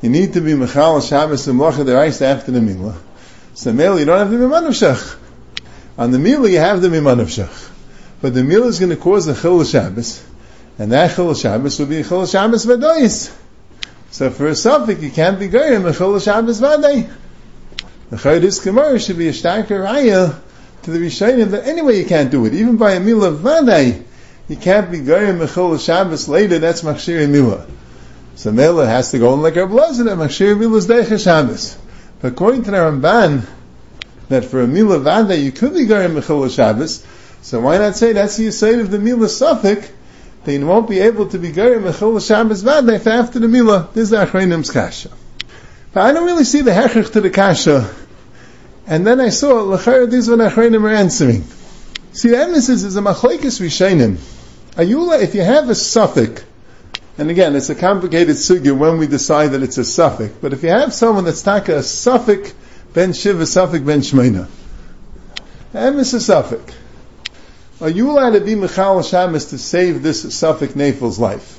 You 0.00 0.10
need 0.10 0.34
to 0.34 0.40
be 0.40 0.52
Mechal 0.52 1.02
Shabbos 1.08 1.48
and 1.48 1.58
Mocha 1.58 1.78
Derais 1.78 2.22
after 2.22 2.52
the 2.52 2.60
Mila. 2.60 2.96
So 3.54 3.72
Mila, 3.72 3.98
you 3.98 4.04
don't 4.04 4.20
have 4.20 4.30
the 4.30 4.36
Miman 4.36 4.68
of 4.68 4.74
Shach. 4.74 5.16
On 5.98 6.12
the 6.12 6.20
Mila, 6.20 6.48
you 6.48 6.60
have 6.60 6.80
the 6.80 6.86
Miman 6.86 7.20
of 7.20 7.26
Shach. 7.26 7.70
But 8.22 8.32
the 8.32 8.44
Mila 8.44 8.68
is 8.68 8.78
going 8.78 8.90
to 8.90 8.96
cause 8.96 9.26
a 9.26 9.34
Chil 9.34 9.64
Shabbos. 9.64 10.24
And 10.78 10.92
that 10.92 11.16
Chil 11.16 11.34
Shabbos 11.34 11.80
will 11.80 11.86
be 11.86 11.96
a 11.96 12.04
Chil 12.04 12.26
Shabbos 12.26 12.64
Vadois. 12.64 13.36
So 14.12 14.30
for 14.30 14.46
a 14.46 14.54
suffix, 14.54 15.02
you 15.02 15.10
can't 15.10 15.40
be 15.40 15.48
Goyim 15.48 15.84
a 15.84 15.92
Chil 15.92 16.20
Shabbos 16.20 16.60
Vaday. 16.60 17.10
The 18.10 18.16
Chaydis 18.16 18.64
Gemara 18.64 18.98
should 18.98 19.18
be 19.18 19.28
a 19.28 19.32
starker 19.32 19.84
Raya 19.84 20.34
to 20.82 20.90
the 20.90 20.98
Rishayim 20.98 21.50
that 21.50 21.66
anyway 21.66 21.98
you 21.98 22.06
can't 22.06 22.30
do 22.30 22.46
it. 22.46 22.54
Even 22.54 22.78
by 22.78 22.92
a 22.92 23.00
Mila 23.00 23.32
Vaday, 23.32 24.02
you 24.48 24.56
can't 24.56 24.90
be 24.90 25.00
Goyim 25.00 25.42
a 25.42 25.46
Chil 25.46 25.76
Shabbos 25.76 26.26
later, 26.26 26.58
that's 26.58 26.80
Machshir 26.80 27.28
Mila. 27.28 27.66
So 28.34 28.50
Mela 28.50 28.86
has 28.86 29.10
to 29.10 29.18
go 29.18 29.34
in 29.34 29.42
like 29.42 29.54
blazin 29.54 30.08
and 30.08 30.18
Machshir 30.18 30.58
Mila's 30.58 30.86
Deicha 30.86 31.22
Shabbos. 31.22 31.76
But 32.22 32.32
according 32.32 32.62
to 32.62 32.70
the 32.70 32.78
Ramban, 32.78 33.46
that 34.30 34.46
for 34.46 34.62
a 34.62 34.66
Mila 34.66 35.00
Vanda 35.00 35.36
you 35.36 35.52
could 35.52 35.74
be 35.74 35.84
going 35.84 36.12
Mechil 36.12 36.50
Shabbos, 36.50 37.04
so 37.42 37.60
why 37.60 37.76
not 37.76 37.96
say 37.96 38.14
that's 38.14 38.38
the 38.38 38.50
side 38.52 38.78
of 38.78 38.90
the 38.90 38.98
Mila 38.98 39.28
Suffolk, 39.28 39.86
that 40.44 40.52
you 40.54 40.66
won't 40.66 40.88
be 40.88 41.00
able 41.00 41.28
to 41.28 41.38
be 41.38 41.52
going 41.52 41.80
Mechil 41.80 42.26
Shabbos 42.26 42.62
Vanda 42.62 42.94
if 42.94 43.06
after 43.06 43.38
the 43.38 43.48
Mila, 43.48 43.90
this 43.92 44.04
is 44.04 44.10
the 44.10 44.24
Achrenim's 44.24 44.70
Kasha. 44.70 45.10
I 46.00 46.12
don't 46.12 46.24
really 46.24 46.44
see 46.44 46.62
the 46.62 46.70
Hechach 46.70 47.12
to 47.12 47.20
the 47.20 47.30
Kasha. 47.30 47.94
And 48.86 49.06
then 49.06 49.20
I 49.20 49.28
saw, 49.28 49.54
Lachar, 49.64 50.10
these 50.10 50.28
what 50.30 50.38
Achrenim 50.38 50.82
are 50.84 50.94
answering. 50.94 51.44
See, 52.12 52.30
the 52.30 52.38
emphasis 52.38 52.84
is 52.84 52.96
a 52.96 53.00
Machlaikis 53.00 53.60
Rishainim. 53.60 54.16
Ayula, 54.76 55.20
if 55.20 55.34
you 55.34 55.42
have 55.42 55.68
a 55.68 55.74
suffix, 55.74 56.44
and 57.18 57.30
again, 57.30 57.56
it's 57.56 57.68
a 57.68 57.74
complicated 57.74 58.36
sugya 58.36 58.76
when 58.76 58.98
we 58.98 59.08
decide 59.08 59.48
that 59.48 59.62
it's 59.62 59.76
a 59.76 59.84
suffix. 59.84 60.32
But 60.40 60.52
if 60.52 60.62
you 60.62 60.68
have 60.68 60.94
someone 60.94 61.24
that's 61.24 61.42
taka 61.42 61.78
a 61.78 61.82
suffix 61.82 62.54
ben 62.94 63.12
shiva 63.12 63.44
suffix 63.44 63.84
ben 63.84 64.00
shmeina, 64.00 64.48
it's 65.74 66.12
a 66.12 66.20
suffix. 66.20 66.74
Are 67.80 67.90
to 67.90 68.40
be 68.40 68.54
Michal 68.54 69.02
Shabbos 69.02 69.46
to 69.46 69.58
save 69.58 70.02
this 70.02 70.34
suffix 70.34 70.74
Nafil's 70.74 71.18
life? 71.18 71.57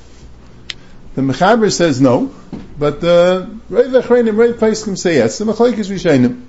The 1.12 1.22
Mechaber 1.22 1.72
says 1.72 2.00
no, 2.00 2.32
but 2.78 3.00
the 3.00 3.50
Rav 3.68 3.86
Achreinim, 3.86 4.36
Rav 4.36 4.56
Paiskim 4.60 4.96
say 4.96 5.16
yes. 5.16 5.38
The 5.38 5.44
Machlaik 5.44 5.76
is 5.76 5.90
Rishainim. 5.90 6.44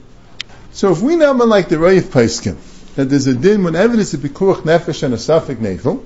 So 0.72 0.92
if 0.92 1.02
we 1.02 1.16
know 1.16 1.32
like 1.32 1.68
the 1.68 1.80
Rav 1.80 2.04
Paiskim, 2.04 2.58
that 2.96 3.06
there's 3.06 3.26
a 3.26 3.34
din 3.34 3.64
when 3.64 3.76
evidence 3.76 4.14
of 4.14 4.20
Pikuach 4.20 4.62
Nefesh 4.62 5.02
and 5.02 5.16
a 5.16 5.18
suffix 5.18 5.60
Nafil, 5.60 6.06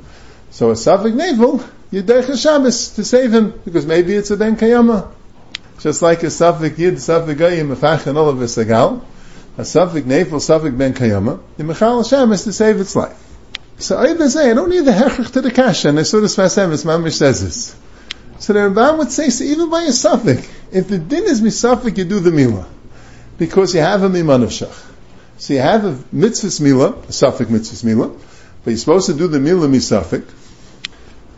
so 0.51 0.71
a 0.71 0.75
suffix 0.75 1.15
Nafil, 1.15 1.67
you 1.91 2.01
derech 2.01 2.41
Shabbos 2.41 2.95
to 2.95 3.03
save 3.03 3.33
him, 3.33 3.59
because 3.65 3.85
maybe 3.85 4.13
it's 4.13 4.31
a 4.31 4.37
ben 4.37 4.55
kayama. 4.55 5.11
Just 5.79 6.01
like 6.01 6.23
a 6.23 6.31
suffix 6.31 6.79
yid, 6.79 7.01
suffix 7.01 7.39
gayim, 7.39 7.75
mefach 7.75 8.07
and 8.07 8.17
of 8.17 8.41
a 8.41 8.45
sagal, 8.45 9.01
a 9.57 9.65
suffix 9.65 10.07
nefel, 10.07 10.39
suffix 10.41 10.75
ben 10.75 10.93
kayama, 10.93 11.41
the 11.57 11.63
mechal 11.63 12.09
Shabbos 12.09 12.45
to 12.45 12.53
save 12.53 12.79
its 12.79 12.95
life. 12.95 13.21
So 13.79 13.97
I 13.97 14.11
even 14.11 14.29
say, 14.29 14.49
I 14.49 14.53
don't 14.53 14.69
need 14.69 14.85
the 14.85 14.91
hechach 14.91 15.33
to 15.33 15.41
the 15.41 15.51
kasha, 15.51 15.89
and 15.89 15.99
I 15.99 16.03
saw 16.03 16.21
this 16.21 16.37
Masemis, 16.37 16.85
Mamish 16.85 17.17
says 17.17 17.43
this. 17.43 17.75
So 18.39 18.53
the 18.53 18.59
Ramban 18.59 18.97
would 18.97 19.11
say, 19.11 19.29
so 19.29 19.43
even 19.43 19.69
by 19.69 19.83
a 19.83 19.91
suffix, 19.91 20.47
if 20.71 20.87
the 20.87 20.97
din 20.97 21.23
is 21.23 21.41
misafik, 21.41 21.97
you 21.97 22.05
do 22.05 22.19
the 22.19 22.31
milah. 22.31 22.65
Because 23.37 23.73
you 23.73 23.81
have 23.81 24.03
a 24.03 24.09
miman 24.09 24.43
of 24.43 24.49
shach. 24.49 24.91
So 25.37 25.53
you 25.53 25.59
have 25.59 25.85
a 25.85 25.99
mitzvah 26.11 26.47
milah, 26.63 27.09
a 27.09 27.13
suffix 27.13 27.49
mitzvah 27.49 27.87
milah, 27.87 28.19
but 28.63 28.71
you're 28.71 28.77
supposed 28.77 29.07
to 29.07 29.13
do 29.13 29.27
the 29.27 29.39
milah 29.39 29.69
misafik, 29.69 30.25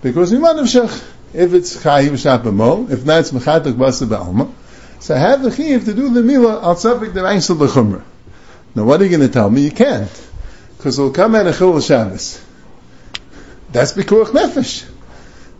because 0.01 0.31
miman 0.31 0.59
of 0.59 0.65
shach. 0.65 1.03
If 1.33 1.53
it's 1.53 1.75
chayiv 1.75 2.11
shapamol, 2.11 2.89
if 2.89 3.05
not, 3.05 3.19
it's 3.19 3.31
mechatak 3.31 3.73
basa 3.73 4.07
ba'alma. 4.07 4.51
So 4.99 5.13
I 5.13 5.19
have 5.19 5.43
the 5.43 5.51
chiv 5.51 5.85
to 5.85 5.93
do 5.93 6.09
the 6.09 6.21
milah 6.21 6.63
al 6.63 6.75
suffix 6.75 7.13
the 7.13 7.19
reinsel 7.19 7.57
b'chumrah. 7.57 8.03
Now 8.73 8.85
what 8.85 9.01
are 9.01 9.03
you 9.03 9.09
going 9.09 9.27
to 9.27 9.33
tell 9.33 9.49
me? 9.49 9.61
You 9.61 9.71
can't. 9.71 10.09
Because 10.77 10.97
it'll 10.97 11.11
come 11.11 11.35
out 11.35 11.47
of 11.47 11.57
chil 11.57 11.79
Shabbos. 11.81 12.41
That's 13.71 13.93
bikuach 13.93 14.27
nefesh. 14.27 14.96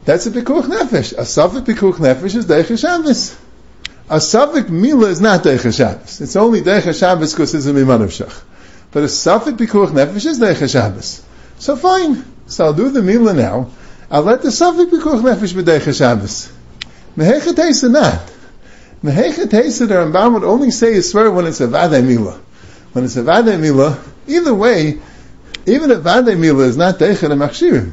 That's 0.08 0.26
a 0.26 0.32
pikuach 0.32 0.67
nefesh. 0.67 1.12
A 1.12 1.24
suffik 1.24 1.65
pikuach 1.65 1.96
nefesh 1.96 2.34
is 2.38 2.46
deicha 2.46 2.80
Shabbos. 2.80 3.38
A 4.10 4.15
suffik 4.15 4.70
mila 4.70 5.10
is 5.10 5.20
not 5.20 5.43
deicha 5.43 5.76
Shabbos. 5.76 6.22
It's 6.22 6.38
only 6.38 6.62
deicha 6.62 6.98
Shabbos 6.98 7.34
because 7.34 7.54
it's 7.54 7.65
a 7.65 7.74
miman 7.74 8.04
of 8.04 8.12
shach. 8.12 8.41
But 8.91 9.04
a 9.04 9.08
suffik 9.08 9.58
pikuach 9.58 9.89
nefesh 9.89 10.26
is 10.26 10.39
deicha 10.39 10.72
Shabbos. 10.72 11.26
So 11.60 11.76
fine. 11.76 12.24
So 12.46 12.63
I'll 12.63 12.74
do 12.74 12.89
the 12.89 13.02
mila 13.02 13.34
now. 13.34 13.70
I'll 14.10 14.22
let 14.22 14.43
the 14.43 14.48
suffik 14.48 14.91
pikuach 14.91 15.24
nefesh 15.24 15.54
be 15.54 15.63
deicha 15.63 15.93
Shabbos. 15.93 16.54
Mehecha 17.17 17.52
teisa 17.54 17.91
not. 17.91 18.32
Mehecha 19.04 19.43
teisa 19.43 19.89
the 19.89 19.96
Ramban 19.96 20.36
would 20.36 20.46
only 20.46 20.72
say 20.72 20.96
a 20.96 21.02
swear 21.02 21.30
when 21.30 21.48
it's 21.48 21.60
a 21.60 21.67
vadei 21.67 22.02
mila. 22.02 22.39
When 22.93 23.04
it's 23.04 23.17
a 23.17 23.24
vadei 23.24 23.60
mila, 23.60 24.02
either 24.26 24.56
way, 24.56 25.02
even 25.65 25.91
if 25.91 26.00
vadei 26.00 26.39
mila 26.39 26.63
is 26.63 26.78
not 26.78 26.98
deicha 26.98 27.28
the 27.28 27.36
machshirim 27.36 27.91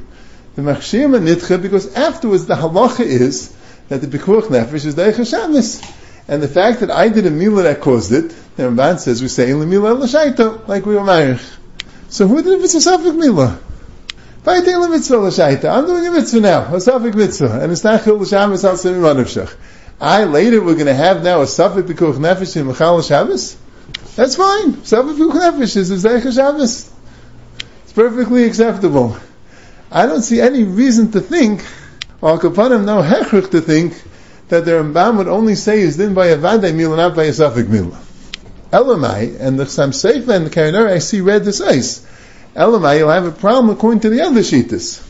the 0.56 0.62
machshir 0.62 1.14
and 1.16 1.26
nitcha 1.26 1.60
because 1.60 1.94
afterwards 1.94 2.46
the 2.46 2.54
halacha 2.54 3.00
is 3.00 3.54
that 3.88 4.00
the 4.00 4.06
pikuach 4.06 4.44
nefesh 4.44 4.86
is 4.86 4.94
deicha 4.94 5.28
shabbos. 5.28 5.82
And 6.26 6.42
the 6.42 6.48
fact 6.48 6.80
that 6.80 6.90
I 6.90 7.08
did 7.08 7.26
a 7.26 7.30
milah 7.30 7.64
that 7.64 7.80
caused 7.80 8.12
it, 8.12 8.34
the 8.56 8.62
Ramban 8.64 8.98
says 8.98 9.20
we 9.20 9.28
say 9.28 9.48
milah 9.48 9.98
l'shaita, 9.98 10.66
like 10.68 10.86
we 10.86 10.94
were 10.94 11.04
married. 11.04 11.40
So 12.08 12.26
who 12.26 12.42
did 12.42 12.60
a 12.60 12.62
safik 12.62 13.18
milah. 13.18 13.58
I'm 14.46 14.62
doing 14.62 16.06
a 16.06 16.10
mitzvah 16.10 16.40
now, 16.40 16.64
a 16.64 16.76
safik 16.76 17.14
mitzvah, 17.14 17.60
and 17.62 17.72
it's 17.72 17.82
not 17.82 18.04
chil 18.04 18.16
l'shabbos 18.16 18.62
al 18.64 18.76
semi 18.76 18.98
manavshach. 18.98 19.54
I 20.00 20.24
later 20.24 20.60
we're 20.60 20.74
going 20.74 20.86
to 20.86 20.94
have 20.94 21.22
now 21.22 21.40
a 21.40 21.44
safik 21.44 21.84
pikuach 21.84 22.16
nefesh 22.16 22.56
in 22.56 22.66
mechal 22.66 23.06
shabbos. 23.06 23.56
That's 24.16 24.36
fine. 24.36 24.74
Safik 24.74 25.16
pikuach 25.16 25.58
nefesh 25.58 25.76
is 25.76 26.04
a 26.04 26.08
deicha 26.08 26.34
shabbos. 26.34 26.92
It's 27.84 27.92
perfectly 27.92 28.44
acceptable. 28.44 29.16
I 29.94 30.06
don't 30.06 30.22
see 30.22 30.40
any 30.40 30.64
reason 30.64 31.12
to 31.12 31.20
think, 31.20 31.64
or 32.20 32.36
Kapanim 32.40 32.84
no 32.84 33.00
hechrich 33.00 33.52
to 33.52 33.60
think, 33.60 34.02
that 34.48 34.64
the 34.64 34.72
Ramban 34.72 35.18
would 35.18 35.28
only 35.28 35.54
say 35.54 35.78
is 35.78 35.96
din 35.96 36.14
by 36.14 36.26
a 36.26 36.36
vadei 36.36 36.74
mila, 36.74 36.96
not 36.96 37.14
by 37.14 37.24
a 37.24 37.32
suffix 37.32 37.68
mila. 37.68 37.96
Elamai, 38.72 39.38
and 39.38 39.58
the 39.58 39.66
Sam 39.66 39.92
Seifa 39.92 40.30
and 40.30 40.46
the 40.46 40.50
Karinor, 40.50 40.90
I 40.90 40.98
see 40.98 41.20
red 41.20 41.44
this 41.44 41.60
ice. 41.60 42.04
Elamai, 42.56 42.98
you'll 42.98 43.10
have 43.10 43.24
a 43.24 43.30
problem 43.30 43.70
according 43.70 44.00
to 44.00 44.10
the 44.10 44.22
other 44.22 44.40
Shitas. 44.40 45.00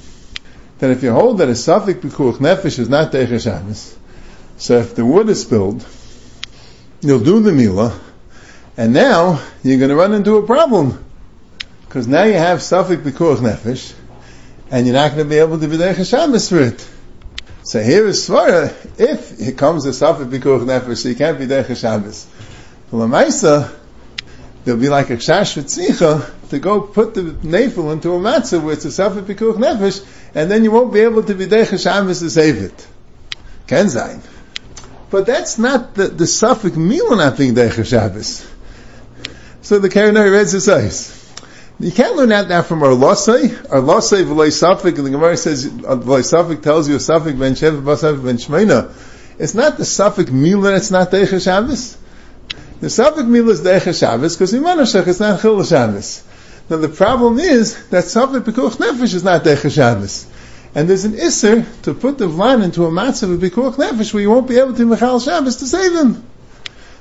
That 0.80 0.90
if 0.90 1.02
you 1.02 1.12
hold 1.12 1.38
that 1.38 1.48
a 1.48 1.54
suffix 1.54 2.00
bikuch 2.00 2.36
nefesh 2.36 2.78
is 2.78 2.90
not 2.90 3.10
Shabbos, 3.12 3.96
so 4.58 4.78
if 4.80 4.94
the 4.94 5.06
wood 5.06 5.30
is 5.30 5.40
spilled, 5.40 5.86
you'll 7.00 7.24
do 7.24 7.40
the 7.40 7.52
mila, 7.52 7.98
and 8.76 8.92
now 8.92 9.42
you're 9.62 9.78
going 9.78 9.88
to 9.88 9.96
run 9.96 10.12
into 10.12 10.36
a 10.36 10.46
problem. 10.46 11.02
Because 11.86 12.06
now 12.06 12.24
you 12.24 12.34
have 12.34 12.62
suffix 12.62 13.02
bikuch 13.02 13.38
nefesh, 13.38 13.94
and 14.70 14.86
you're 14.86 14.94
not 14.94 15.12
going 15.12 15.24
to 15.24 15.28
be 15.28 15.38
able 15.38 15.58
to 15.58 15.68
be 15.68 15.76
there 15.76 15.94
Shabbos 16.04 16.48
for 16.48 16.60
it. 16.60 16.88
So 17.62 17.82
here 17.82 18.06
is 18.06 18.28
Svara, 18.28 18.68
if 19.00 19.40
it 19.40 19.56
comes 19.56 19.84
to 19.84 19.92
Safed 19.92 20.30
Bikuch 20.30 20.64
Nefesh, 20.64 21.04
you 21.08 21.14
can't 21.14 21.38
be 21.38 21.46
there 21.46 21.64
Shabbos. 21.74 22.26
For 22.90 22.98
Lamaisa, 22.98 23.74
there'll 24.64 24.80
be 24.80 24.88
like 24.88 25.10
a 25.10 25.16
Kshash 25.16 25.56
Vitzicha 25.56 26.48
to 26.50 26.58
go 26.58 26.82
put 26.82 27.14
the 27.14 27.22
Nefel 27.22 27.92
into 27.92 28.12
a 28.12 28.18
matzah 28.18 28.62
where 28.62 28.74
it's 28.74 28.84
a 28.84 28.92
Safed 28.92 29.26
Bikuch 29.26 29.56
Nefesh, 29.56 30.04
and 30.34 30.50
then 30.50 30.62
you 30.64 30.70
won't 30.70 30.92
be 30.92 31.00
able 31.00 31.22
to 31.22 31.34
be 31.34 31.46
there 31.46 31.64
Shabbos 31.64 32.20
to 32.20 32.30
save 32.30 32.58
it. 32.58 32.86
Kenzain. 33.66 34.20
But 35.10 35.26
that's 35.26 35.58
not 35.58 35.94
the, 35.94 36.08
the 36.08 36.24
Safek 36.24 36.72
Milah 36.72 37.16
not 37.16 37.38
being 37.38 37.54
Deich 37.54 37.82
Shabbos. 37.86 38.46
So 39.62 39.78
the 39.78 39.88
Karanari 39.88 40.32
reads 40.32 40.52
this 40.52 40.68
ice. 40.68 41.23
You 41.80 41.90
can't 41.90 42.14
learn 42.14 42.28
that 42.28 42.48
now 42.48 42.62
from 42.62 42.84
our 42.84 42.90
losai. 42.90 43.70
Our 43.70 43.80
losai 43.80 44.24
v'lei 44.24 44.48
safik, 44.48 44.96
and 44.96 45.06
the 45.06 45.10
Gemara 45.10 45.36
says 45.36 45.66
v'lei 45.68 46.22
safik 46.22 46.62
tells 46.62 46.88
you 46.88 46.96
safik 46.96 47.36
ben 47.36 47.54
shev 47.54 47.82
b'safik 47.82 48.24
ben 48.24 48.36
shmeina. 48.36 48.92
It's 49.40 49.54
not 49.54 49.76
the 49.76 49.82
safik 49.82 50.30
mila. 50.30 50.76
It's 50.76 50.92
not 50.92 51.10
deicha 51.10 51.42
Shabbos. 51.42 51.96
The 52.80 52.86
safik 52.86 53.26
mila 53.26 53.50
is 53.50 53.62
deicha 53.62 53.98
Shabbos 53.98 54.36
because 54.36 54.52
imanashach 54.52 55.08
it's 55.08 55.18
not 55.18 55.40
chil 55.40 55.64
Shabbos. 55.64 56.22
Now 56.70 56.76
the 56.76 56.88
problem 56.88 57.40
is 57.40 57.88
that 57.88 58.04
safik 58.04 58.42
pikuach 58.42 58.76
nefesh 58.76 59.12
is 59.12 59.24
not 59.24 59.42
deicha 59.42 59.74
Shabbos. 59.74 60.26
And 60.76 60.88
there's 60.88 61.04
an 61.04 61.14
isser 61.14 61.66
to 61.82 61.94
put 61.94 62.18
the 62.18 62.28
vlan 62.28 62.62
into 62.62 62.84
a 62.84 62.90
matzav 62.90 63.34
of 63.34 63.40
pikuach 63.40 63.74
nefesh 63.74 64.14
where 64.14 64.22
you 64.22 64.30
won't 64.30 64.46
be 64.46 64.58
able 64.58 64.74
to 64.74 64.86
mechal 64.86 65.24
Shabbos 65.24 65.56
to 65.56 65.66
save 65.66 65.92
him. 65.92 66.24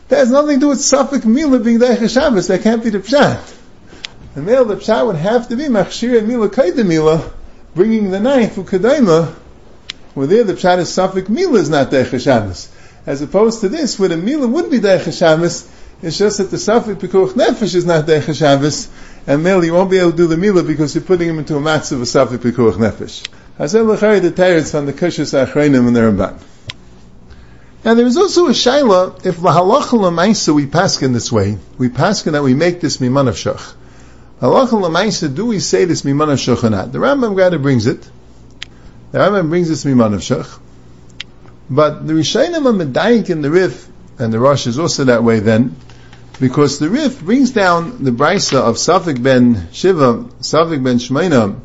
That 0.07 0.17
has 0.17 0.31
nothing 0.31 0.55
to 0.55 0.61
do 0.61 0.67
with 0.69 0.79
safik 0.79 1.25
mila 1.25 1.59
being 1.59 1.77
deicha 1.77 2.11
Shabbos. 2.11 2.47
That 2.47 2.63
can't 2.63 2.83
be 2.83 2.89
the 2.89 2.97
pshat. 2.99 3.59
The 4.35 4.41
male 4.41 4.65
the 4.65 4.77
pshat 4.77 5.05
would 5.05 5.15
have 5.17 5.49
to 5.49 5.55
be 5.55 5.65
machshir 5.65 6.25
mila 6.25 6.49
kaida 6.49 6.83
mila, 6.83 7.31
bringing 7.75 8.09
the 8.09 8.19
knife 8.19 8.55
for 8.55 8.63
kadaima, 8.63 9.31
where 10.15 10.25
there 10.25 10.43
the 10.43 10.53
pshat 10.53 10.79
is 10.79 10.89
suffik 10.89 11.29
mila 11.29 11.59
is 11.59 11.69
not 11.69 11.91
deicha 11.91 12.19
Shabbos. 12.19 12.67
As 13.05 13.21
opposed 13.21 13.61
to 13.61 13.69
this, 13.69 13.99
where 13.99 14.09
the 14.09 14.17
mila 14.17 14.47
would 14.47 14.71
be 14.71 14.79
deicha 14.79 15.15
Shabbos, 15.15 15.69
it's 16.01 16.17
just 16.17 16.39
that 16.39 16.49
the 16.49 16.57
suffik 16.57 16.95
pikuach 16.95 17.33
nefesh 17.33 17.75
is 17.75 17.85
not 17.85 18.07
deicha 18.07 18.35
Shabbos, 18.35 18.89
and 19.27 19.43
male 19.43 19.63
you 19.63 19.73
won't 19.73 19.91
be 19.91 19.99
able 19.99 20.09
to 20.09 20.17
do 20.17 20.25
the 20.25 20.37
mila 20.37 20.63
because 20.63 20.95
you're 20.95 21.03
putting 21.03 21.29
him 21.29 21.37
into 21.37 21.55
a 21.55 21.59
matzah 21.59 21.91
of 21.91 22.01
a 22.01 22.05
suffik 22.05 22.39
pikuach 22.39 22.73
nefesh. 22.73 23.27
Hazel 23.59 23.85
l'chari 23.85 24.19
the 24.19 24.31
teretz 24.31 24.71
from 24.71 24.87
the 24.87 24.93
kushas 24.93 25.45
achreinim 25.45 25.85
and 25.85 25.95
the 25.95 25.99
Ramban. 25.99 26.39
Now 27.85 27.93
there 27.93 28.07
is 28.07 28.17
also 28.17 28.47
a 28.47 28.49
shaila, 28.49 29.27
if 29.27 29.35
lahalacha 29.35 29.91
lemaisa 29.91 30.55
we 30.55 30.65
pass 30.65 30.99
in 31.03 31.13
this 31.13 31.31
way, 31.31 31.59
we 31.77 31.89
pass 31.89 32.25
in 32.25 32.33
that 32.33 32.41
we 32.41 32.55
make 32.55 32.81
this 32.81 32.97
miman 32.97 33.27
of 33.27 33.35
shach. 33.35 33.75
Halacha 34.43 34.73
l'maisa, 34.73 35.33
do 35.33 35.45
we 35.45 35.59
say 35.59 35.85
this 35.85 36.01
miman 36.01 36.29
of 36.33 36.37
shochanat? 36.37 36.91
The 36.91 36.97
Rambam 36.97 37.37
rather 37.37 37.57
brings 37.57 37.87
it. 37.87 38.01
The 39.13 39.19
Rambam 39.19 39.47
brings 39.47 39.69
this 39.69 39.85
miman 39.85 40.13
of 40.13 40.19
shach. 40.19 40.59
But 41.69 42.05
the 42.05 42.11
Rishayim 42.11 42.65
are 42.65 42.85
medayik 42.85 43.29
in 43.29 43.41
the 43.41 43.49
Rif, 43.49 43.87
and 44.19 44.33
the 44.33 44.39
Rosh 44.39 44.67
is 44.67 44.77
also 44.77 45.05
that 45.05 45.23
way 45.23 45.39
then, 45.39 45.77
because 46.41 46.77
the 46.77 46.89
Rif 46.89 47.21
brings 47.21 47.51
down 47.51 48.03
the 48.03 48.11
brisa 48.11 48.59
of 48.59 48.75
Safik 48.75 49.23
ben 49.23 49.69
Shiva, 49.71 50.25
Safik 50.41 50.83
ben 50.83 50.97
Shmeina, 50.97 51.57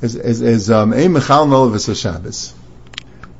as, 0.00 0.16
as, 0.16 0.40
as, 0.40 0.70
um, 0.70 0.92
Mechal 0.92 1.46
Nolavis 1.46 1.94
Shabbos. 1.94 2.54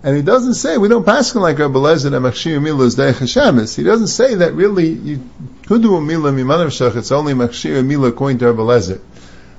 And 0.05 0.15
he 0.15 0.23
doesn't 0.23 0.55
say, 0.55 0.77
we 0.77 0.89
don't 0.89 1.07
pass 1.07 1.35
like 1.35 1.59
Rabbi 1.59 1.79
Lezer 1.79 2.11
that 2.11 2.21
Machshir 2.21 2.61
Milah 2.61 2.85
is 2.85 2.97
Deich 2.97 3.15
Hashemis. 3.15 3.75
He 3.75 3.85
doesn't 3.85 4.09
say 4.09 4.35
that 4.35 4.53
really 4.53 4.89
you 4.89 5.31
could 5.67 5.81
do 5.81 5.97
a 5.97 5.99
Milah 5.99 6.31
Mimanav 6.31 6.67
Shach, 6.67 6.95
it's 6.95 7.11
only 7.11 7.33
Machshir 7.33 7.83
Milah 7.83 8.11
according 8.11 8.37
to 8.41 8.53
Rabbi 8.53 8.61
Lezer. 8.61 9.01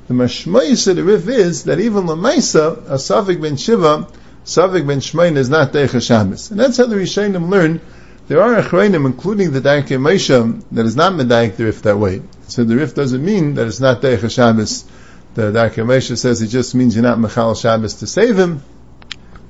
The 0.07 0.13
Mashmayis 0.13 0.87
of 0.87 0.97
the 0.97 1.03
Rif 1.03 1.27
is 1.27 1.63
that 1.63 1.79
even 1.79 2.03
Lamaisa, 2.03 2.77
a 2.85 2.97
Savik 2.97 3.41
ben 3.41 3.57
Shiva, 3.57 4.07
Savik 4.45 4.85
ben 4.85 4.99
Shmain 4.99 5.35
is 5.35 5.49
not 5.49 5.73
Deich 5.73 5.89
Hashemis. 5.89 6.51
And 6.51 6.59
that's 6.59 6.77
how 6.77 6.85
the 6.85 6.95
Rishayim 6.95 7.49
learn. 7.49 7.81
There 8.27 8.39
are 8.39 8.61
Achrayim, 8.61 9.03
including 9.03 9.51
the 9.51 9.61
Daike 9.61 9.97
Meisha, 9.97 10.63
that 10.73 10.85
is 10.85 10.95
not 10.95 11.13
Medaik 11.13 11.55
the 11.55 11.65
Rif 11.65 11.81
that 11.81 11.97
way. 11.97 12.21
So 12.49 12.63
the 12.63 12.75
Rif 12.75 12.93
doesn't 12.93 13.25
mean 13.25 13.55
that 13.55 13.65
it's 13.65 13.79
not 13.79 13.99
Deich 13.99 14.19
Hashemis. 14.19 14.87
The 15.33 15.51
Daike 15.51 15.83
Meisha 15.83 16.15
says 16.15 16.43
it 16.43 16.49
just 16.49 16.75
means 16.75 16.95
you're 16.95 17.01
not 17.01 17.17
Mechal 17.17 17.59
Shabbos 17.59 17.95
to 17.95 18.05
save 18.05 18.37
him, 18.37 18.61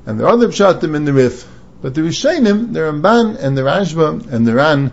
and 0.05 0.19
there 0.19 0.27
are 0.27 0.33
other 0.33 0.49
pshatim 0.49 0.95
in 0.95 1.05
the 1.05 1.13
Rif. 1.13 1.47
But 1.81 1.95
the 1.95 2.01
Rishayim, 2.01 2.73
the 2.73 2.79
Ramban 2.79 3.37
and 3.37 3.57
the 3.57 3.61
Rashba 3.61 4.31
and 4.31 4.47
the 4.47 4.53
Ran, 4.53 4.91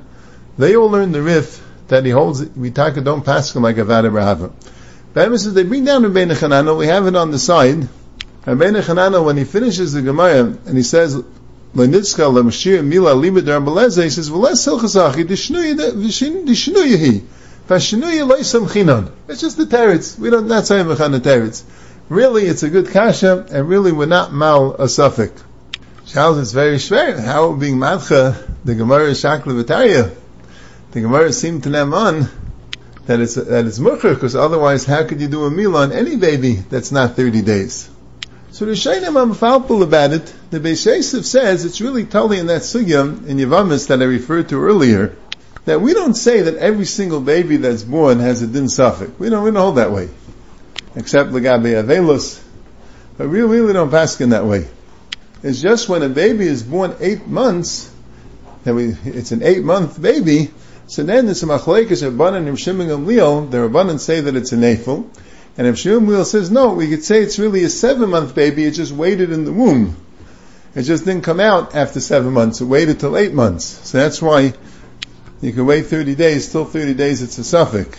they 0.58 0.76
all 0.76 0.90
learn 0.90 1.12
the 1.12 1.22
Rif 1.22 1.62
that 1.88 2.04
he 2.04 2.10
holds, 2.10 2.44
we 2.56 2.70
talk 2.70 2.94
don't 3.02 3.24
pass 3.24 3.54
him 3.54 3.62
like 3.62 3.78
a 3.78 3.84
Vada 3.84 4.08
Rahava. 4.08 4.52
But 5.14 5.38
says 5.38 5.52
they 5.52 5.64
bring 5.64 5.84
down 5.84 6.04
Rabbeinu 6.04 6.34
Chananel, 6.34 6.78
we 6.78 6.86
have 6.86 7.06
it 7.06 7.16
on 7.16 7.30
the 7.30 7.38
side. 7.38 7.88
Rabbeinu 8.44 8.82
Chananel, 8.82 9.24
when 9.24 9.36
he 9.36 9.44
finishes 9.44 9.92
the 9.92 10.02
Gemara, 10.02 10.56
and 10.66 10.76
he 10.76 10.82
says, 10.82 11.16
Lenitzka 11.74 12.32
lemashir 12.32 12.84
mila 12.84 13.14
libed 13.14 13.44
Rabbaleze, 13.44 14.04
he 14.04 14.10
says, 14.10 14.30
V'les 14.30 14.66
silchasachi 14.66 15.24
dishnuyahi. 15.24 17.22
Vashnuya 17.68 18.28
loisam 18.28 18.72
chinon. 18.72 19.12
It's 19.28 19.40
just 19.40 19.56
the 19.56 19.64
teretz. 19.64 20.18
We 20.18 20.30
don't, 20.30 20.48
not 20.48 20.66
say 20.66 20.76
mechan 20.76 21.12
the 21.12 21.20
teretz. 21.20 21.62
Really, 22.08 22.44
it's 22.44 22.62
a 22.62 22.70
good 22.70 22.88
kasha, 22.88 23.46
and 23.50 23.68
really 23.68 23.92
we're 23.92 24.06
not 24.06 24.32
mal 24.32 24.74
a 24.74 24.88
suffix. 24.88 25.42
Charles, 26.06 26.38
it's 26.38 26.52
very 26.52 26.76
schwer. 26.76 27.18
How 27.18 27.52
being 27.52 27.76
madcha, 27.76 28.50
the 28.64 28.74
Gemara 28.74 29.10
is 29.10 29.22
shakla 29.22 30.14
The 30.90 31.00
Gemara 31.00 31.32
seemed 31.32 31.62
to 31.62 31.70
them 31.70 31.94
on 31.94 32.28
that 33.06 33.20
it's, 33.20 33.34
that 33.34 33.66
it's 33.66 33.78
mukher, 33.78 34.14
because 34.14 34.36
otherwise 34.36 34.84
how 34.84 35.04
could 35.04 35.20
you 35.20 35.28
do 35.28 35.44
a 35.44 35.50
meal 35.50 35.76
on 35.76 35.92
any 35.92 36.16
baby 36.16 36.54
that's 36.54 36.92
not 36.92 37.16
30 37.16 37.42
days? 37.42 37.88
So 38.50 38.66
the 38.66 38.72
Shainim 38.72 39.16
are 39.16 39.26
mafalpul 39.26 39.82
about 39.82 40.12
it. 40.12 40.32
The 40.50 40.60
Beis 40.60 40.84
Yosef 40.84 41.24
says 41.24 41.64
it's 41.64 41.80
really 41.80 42.04
totally 42.04 42.38
in 42.38 42.48
that 42.48 42.62
sugya 42.62 43.26
in 43.26 43.38
Yavamis 43.38 43.88
that 43.88 44.02
I 44.02 44.04
referred 44.04 44.50
to 44.50 44.62
earlier, 44.62 45.16
that 45.64 45.80
we 45.80 45.94
don't 45.94 46.14
say 46.14 46.42
that 46.42 46.56
every 46.56 46.84
single 46.84 47.20
baby 47.20 47.56
that's 47.56 47.82
born 47.82 48.18
has 48.18 48.42
a 48.42 48.46
din 48.46 48.68
suffix. 48.68 49.18
We 49.18 49.30
don't, 49.30 49.44
we 49.44 49.50
don't 49.50 49.62
hold 49.62 49.76
that 49.76 49.92
way. 49.92 50.10
Except 50.94 51.32
the 51.32 51.40
Lagabe 51.40 51.82
Avelos. 51.82 52.42
But 53.16 53.28
we 53.28 53.40
really 53.40 53.72
don't 53.72 53.90
pass 53.90 54.20
in 54.20 54.30
that 54.30 54.44
way. 54.44 54.68
It's 55.42 55.60
just 55.60 55.88
when 55.88 56.02
a 56.02 56.08
baby 56.08 56.46
is 56.46 56.62
born 56.62 56.94
eight 57.00 57.26
months, 57.26 57.90
that 58.64 58.74
we, 58.74 58.96
it's 59.04 59.32
an 59.32 59.42
eight 59.42 59.64
month 59.64 60.00
baby, 60.00 60.50
so 60.86 61.02
then 61.02 61.26
there's 61.26 61.42
a 61.42 61.46
machlekes 61.46 62.08
Rabbanan 62.08 62.46
and 62.46 62.58
Shimon 62.58 62.88
Gamliel, 62.88 63.50
the 63.50 63.58
Rabbanan 63.58 63.98
say 63.98 64.20
that 64.20 64.36
it's 64.36 64.52
an 64.52 64.62
Eiffel, 64.62 65.10
and 65.56 65.66
if 65.66 65.78
Shimon 65.78 66.06
Gamliel 66.06 66.24
says 66.24 66.50
no, 66.50 66.74
we 66.74 66.88
could 66.88 67.02
say 67.02 67.22
it's 67.22 67.38
really 67.38 67.64
a 67.64 67.68
seven 67.70 68.10
month 68.10 68.34
baby, 68.34 68.64
it 68.64 68.72
just 68.72 68.92
waited 68.92 69.32
in 69.32 69.44
the 69.44 69.52
womb. 69.52 69.96
It 70.74 70.82
just 70.82 71.04
didn't 71.04 71.24
come 71.24 71.40
out 71.40 71.74
after 71.74 71.98
seven 71.98 72.32
months, 72.32 72.60
it 72.60 72.66
waited 72.66 73.00
till 73.00 73.16
eight 73.16 73.34
months. 73.34 73.64
So 73.64 73.98
that's 73.98 74.22
why 74.22 74.54
you 75.40 75.52
can 75.52 75.66
wait 75.66 75.86
30 75.86 76.14
days, 76.14 76.48
still 76.48 76.64
30 76.64 76.94
days 76.94 77.20
it's 77.20 77.38
a 77.38 77.44
suffix. 77.44 77.98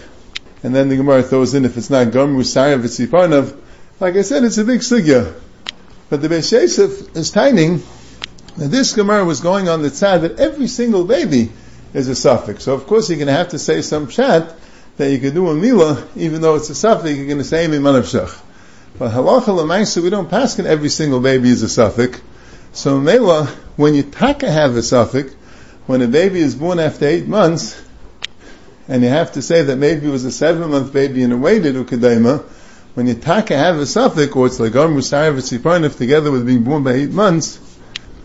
And 0.64 0.74
then 0.74 0.88
the 0.88 0.96
Gemara 0.96 1.24
throws 1.24 1.54
in 1.54 1.66
if 1.66 1.78
it's 1.78 1.90
not 1.90 2.08
Gomru 2.08 2.42
Sarav, 2.42 2.86
it's 2.86 2.98
Iparnav. 2.98 3.60
Like 4.00 4.16
I 4.16 4.22
said, 4.22 4.44
it's 4.44 4.58
a 4.58 4.64
big 4.64 4.80
sugya. 4.80 5.34
But 6.10 6.22
the 6.22 6.30
Beis 6.30 6.54
is 6.54 7.32
that 8.56 8.72
this 8.72 8.94
Gemara 8.94 9.26
was 9.26 9.42
going 9.42 9.68
on 9.68 9.82
the 9.82 9.90
tzad 9.90 10.22
that 10.22 10.40
every 10.40 10.68
single 10.68 11.06
baby 11.06 11.52
is 11.94 12.08
a 12.08 12.16
suffix. 12.16 12.64
So 12.64 12.74
of 12.74 12.88
course 12.88 13.10
you're 13.10 13.18
going 13.18 13.28
to 13.28 13.34
have 13.34 13.50
to 13.50 13.60
say 13.60 13.82
some 13.82 14.08
chat 14.08 14.56
that 14.98 15.10
you 15.10 15.20
can 15.20 15.34
do 15.34 15.50
a 15.50 15.56
mila, 15.56 16.08
even 16.16 16.42
though 16.42 16.56
it's 16.56 16.70
a 16.70 16.76
suffix, 16.76 17.18
you're 17.18 17.26
going 17.26 17.40
to 17.40 17.44
say 17.44 17.66
of 17.66 17.72
shach. 17.72 18.40
But 18.98 19.12
halacha 19.12 19.46
lemaisa, 19.46 20.04
we 20.04 20.12
don't 20.12 20.30
pass 20.30 20.60
in 20.60 20.68
every 20.68 20.90
single 20.90 21.20
baby 21.20 21.50
is 21.50 21.64
a 21.64 21.70
suffix. 21.70 22.22
So 22.74 23.00
mela, 23.00 23.48
when 23.76 23.96
you 23.96 24.04
taka 24.04 24.52
have 24.52 24.76
a 24.76 24.84
suffix, 24.84 25.34
when 25.88 26.02
a 26.02 26.08
baby 26.08 26.40
is 26.40 26.56
born 26.56 26.80
after 26.80 27.06
eight 27.08 27.28
months, 27.28 27.82
and 28.88 29.04
you 29.04 29.10
have 29.10 29.32
to 29.34 29.42
say 29.42 29.64
that 29.64 29.78
maybe 29.78 30.08
it 30.08 30.12
was 30.12 30.26
a 30.26 30.32
seven 30.32 30.70
month 30.70 30.92
baby 30.94 31.24
and 31.24 31.34
it 31.34 31.38
waited 31.38 31.76
ukadema, 31.76 32.44
when 32.94 33.08
you 33.08 33.16
taka 33.16 33.58
have 33.58 33.78
a 33.78 33.86
suffix, 33.86 34.36
or 34.36 34.46
it's 34.46 34.60
like 34.60 34.76
oh, 34.76 34.84
Ar 34.84 34.88
Musar 34.88 35.86
if 35.86 35.98
together 35.98 36.32
with 36.32 36.46
being 36.46 36.64
born 36.64 36.84
by 36.84 36.94
eight 36.94 37.12
months, 37.12 37.60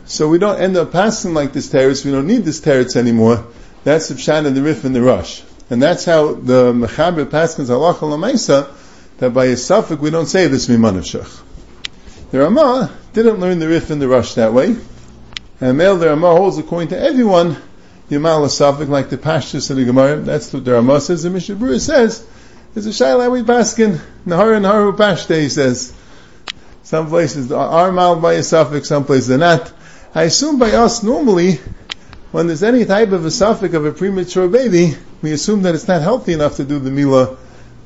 so 0.05 0.29
we 0.29 0.39
don't 0.39 0.61
end 0.61 0.77
up 0.77 0.93
passing 0.93 1.35
like 1.35 1.53
this 1.53 1.69
teretz, 1.69 2.05
we 2.05 2.11
don't 2.11 2.27
need 2.27 2.45
this 2.45 2.61
teretz 2.61 2.97
anymore. 2.97 3.47
That's 3.85 4.09
the 4.09 4.15
pshat 4.15 4.47
and 4.47 4.57
the 4.57 4.63
Rif 4.63 4.85
and 4.85 4.95
the 4.95 5.03
Rosh. 5.03 5.43
And 5.71 5.83
that's 5.83 6.05
how 6.05 6.35
the 6.35 6.73
Mechaber 6.73 7.25
Paskins 7.27 7.69
halacha 7.69 8.01
lamaisa, 8.01 8.75
that 9.19 9.31
by 9.31 9.47
a 9.47 9.57
suffix 9.57 10.01
we 10.01 10.11
don't 10.11 10.27
say 10.27 10.47
this 10.47 10.67
miman 10.67 10.99
of. 11.15 11.43
The 12.31 12.41
Ramah 12.41 12.91
didn't 13.13 13.39
learn 13.39 13.59
the 13.59 13.69
Rif 13.69 13.91
and 13.91 14.01
the 14.01 14.09
Rosh 14.09 14.35
that 14.35 14.53
way. 14.53 14.77
And 15.61 15.79
male 15.79 15.97
the 15.97 16.09
Ramah 16.09 16.37
holds 16.37 16.59
according 16.59 16.89
to 16.89 16.99
everyone, 16.99 17.57
Yamal 18.11 18.45
a 18.45 18.49
suffix 18.49 18.89
like 18.89 19.11
the 19.11 19.19
Pashtus 19.19 19.71
of 19.71 19.77
the 19.77 19.85
Gemara. 19.85 20.17
That's 20.17 20.53
what 20.53 20.65
the 20.65 20.73
Ramah 20.73 21.01
says. 21.01 21.23
The 21.23 21.31
Mishnah 21.31 21.79
says, 21.79 22.27
there's 22.73 22.87
a 22.87 22.91
Shaila 22.91 23.31
we 23.31 23.43
Baskin, 23.43 24.01
Nahar 24.27 24.57
and 24.57 24.65
Haru 24.65 24.93
Pashte, 24.93 25.41
he 25.41 25.49
says. 25.49 25.93
Some 26.83 27.09
places 27.09 27.53
are 27.53 27.93
mal 27.93 28.17
by 28.17 28.35
a 28.35 28.43
suffix, 28.43 28.89
some 28.89 29.05
places 29.05 29.29
they're 29.29 29.39
not. 29.39 29.73
I 30.15 30.23
assume 30.23 30.59
by 30.59 30.71
us 30.73 31.03
normally, 31.03 31.61
when 32.33 32.47
there's 32.47 32.63
any 32.63 32.87
type 32.87 33.13
of 33.13 33.27
a 33.27 33.31
suffix 33.31 33.75
of 33.75 33.85
a 33.85 33.93
premature 33.93 34.49
baby, 34.49 34.95
we 35.21 35.33
assume 35.33 35.63
that 35.63 35.75
it's 35.75 35.89
not 35.89 36.01
healthy 36.01 36.33
enough 36.33 36.57
to 36.57 36.65
do 36.65 36.79
the 36.79 36.91
Mila 36.91 37.37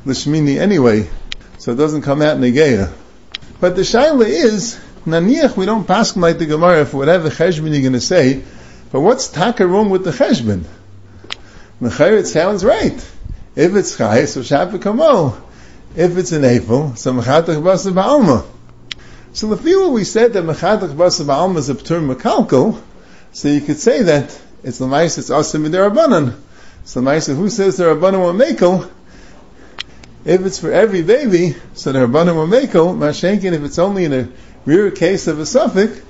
Lishmini 0.07 0.59
anyway, 0.59 1.09
so 1.59 1.73
it 1.73 1.77
doesn't 1.77 2.03
come 2.03 2.23
out 2.23 2.39
Negeya. 2.39 2.93
But 3.61 3.75
the 3.75 3.83
Shaila 3.83 4.27
is, 4.27 4.79
Naniach, 5.05 5.57
we 5.57 5.67
don't 5.67 5.87
pass 5.87 6.17
like 6.17 6.39
the 6.39 6.47
Gemara 6.47 6.87
for 6.87 6.99
whatever 6.99 7.29
cheshbon 7.29 7.73
you're 7.73 7.81
going 7.81 7.93
to 7.95 8.01
say, 8.01 8.43
but 8.93 9.01
what's 9.01 9.29
taka 9.29 9.67
wrong 9.67 9.89
with 9.89 10.05
the 10.05 10.11
cheshbon? 10.11 10.65
Mechayer, 11.81 12.19
it 12.19 12.27
sounds 12.27 12.63
right. 12.63 12.95
If 13.57 13.75
it's 13.75 13.97
chai, 13.97 14.27
so 14.27 14.41
shafa 14.41 14.81
kamo. 14.81 15.37
If 15.97 16.17
it's 16.17 16.33
an 16.33 16.45
Eiffel, 16.45 16.95
so 16.97 17.13
mechatach 17.13 17.61
basa 17.63 17.93
ba'alma. 17.93 18.47
So 19.33 19.49
the 19.49 19.57
few 19.57 19.89
we 19.89 20.05
said 20.05 20.35
that 20.35 20.45
mechatach 20.45 20.95
basa 20.95 21.25
ba'alma 21.25 21.57
is 21.57 21.71
a 21.71 21.75
p'tur 21.75 22.15
mekalkal, 22.15 22.81
so 23.33 23.49
you 23.49 23.63
could 23.63 23.79
say 23.79 24.03
that 24.03 24.39
it's 24.63 24.81
l'mais, 24.81 25.19
it's 25.19 25.31
asim 25.31 25.69
rabbanan. 25.69 26.35
So 26.85 27.01
l'mais, 27.01 27.27
who 27.27 27.49
says 27.49 27.79
the 27.79 27.85
rabbanan 27.85 28.21
will 28.21 28.35
makel? 28.35 28.91
If 30.25 30.47
it's 30.47 30.59
for 30.59 30.71
every 30.71 31.03
baby, 31.03 31.57
so 31.75 31.93
the 31.93 32.01
rabbanan 32.01 32.37
will 32.37 32.47
makel, 32.47 32.97
mashenkin, 32.97 33.55
if 33.55 33.63
it's 33.65 33.79
only 33.79 34.05
in 34.05 34.13
a 34.13 34.29
rare 34.67 34.91
case 34.91 35.27
of 35.27 35.41
a 35.41 35.47
suffix, 35.47 36.01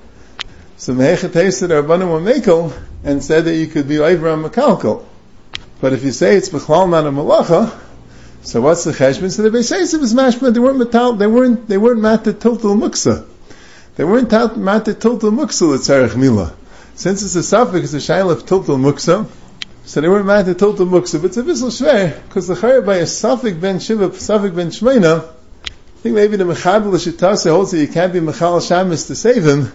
so 0.83 0.93
mehechet 0.95 1.33
tasted 1.33 1.69
the 1.69 1.81
rabbanan 1.81 2.09
will 2.09 2.73
and 3.05 3.23
said 3.23 3.45
that 3.45 3.55
you 3.55 3.69
could 3.69 3.87
be 3.87 4.01
over 4.01 4.29
on 4.29 4.43
mekalkal. 4.43 5.05
But 5.81 5.93
if 5.93 6.03
you 6.03 6.11
say 6.11 6.35
it's 6.35 6.49
b'chlal 6.49 6.89
man 6.89 7.07
of 7.07 7.15
malacha, 7.15 7.73
so 8.43 8.61
what's 8.61 8.83
the 8.83 8.91
cheshbon? 8.91 9.31
So 9.31 9.43
the 9.43 9.57
Beis 9.57 9.71
Yosef 9.71 10.03
is 10.03 10.13
mashma. 10.13 10.53
They 10.53 10.59
weren't 10.59 10.79
metal. 10.79 11.13
They 11.13 11.29
weren't. 11.29 11.69
They 11.69 11.79
weren't 11.79 12.01
matet 12.01 12.41
tiltul 12.41 12.77
muksa. 12.77 13.25
They 13.95 14.03
weren't 14.03 14.29
matet 14.29 14.97
tiltul 14.97 15.31
muksa 15.31 15.73
l'tzarech 15.73 16.17
mila. 16.17 16.53
Since 16.97 17.23
it's 17.23 17.37
a 17.37 17.45
suffix, 17.45 17.95
it's 17.95 18.11
a 18.11 18.13
shaila 18.13 18.33
of 18.33 18.45
tiltul 18.45 18.81
muksa. 18.81 19.29
So 19.85 20.01
they 20.01 20.09
weren't 20.09 20.27
matet 20.27 20.57
tiltul 20.57 20.91
muksa. 20.91 21.23
But 21.23 21.27
it's 21.27 21.37
a 21.37 21.45
bissel 21.45 21.69
shver 21.69 22.21
because 22.25 22.49
the 22.49 22.55
chayr 22.55 22.85
by 22.85 22.97
a 22.97 23.07
suffix 23.07 23.57
ben 23.57 23.79
shiva, 23.79 24.13
suffix 24.19 24.53
ben 24.53 24.71
shmeina. 24.71 25.29
I 25.29 26.01
think 26.03 26.17
maybe 26.17 26.35
the 26.35 26.43
mechabel 26.43 26.93
shitase 26.95 27.49
holds 27.49 27.71
that 27.71 27.79
you 27.79 27.87
can't 27.87 28.13
be 28.13 28.19
mechal 28.19 28.59
shamis 28.59 29.07
to 29.07 29.15
save 29.15 29.47
him. 29.47 29.71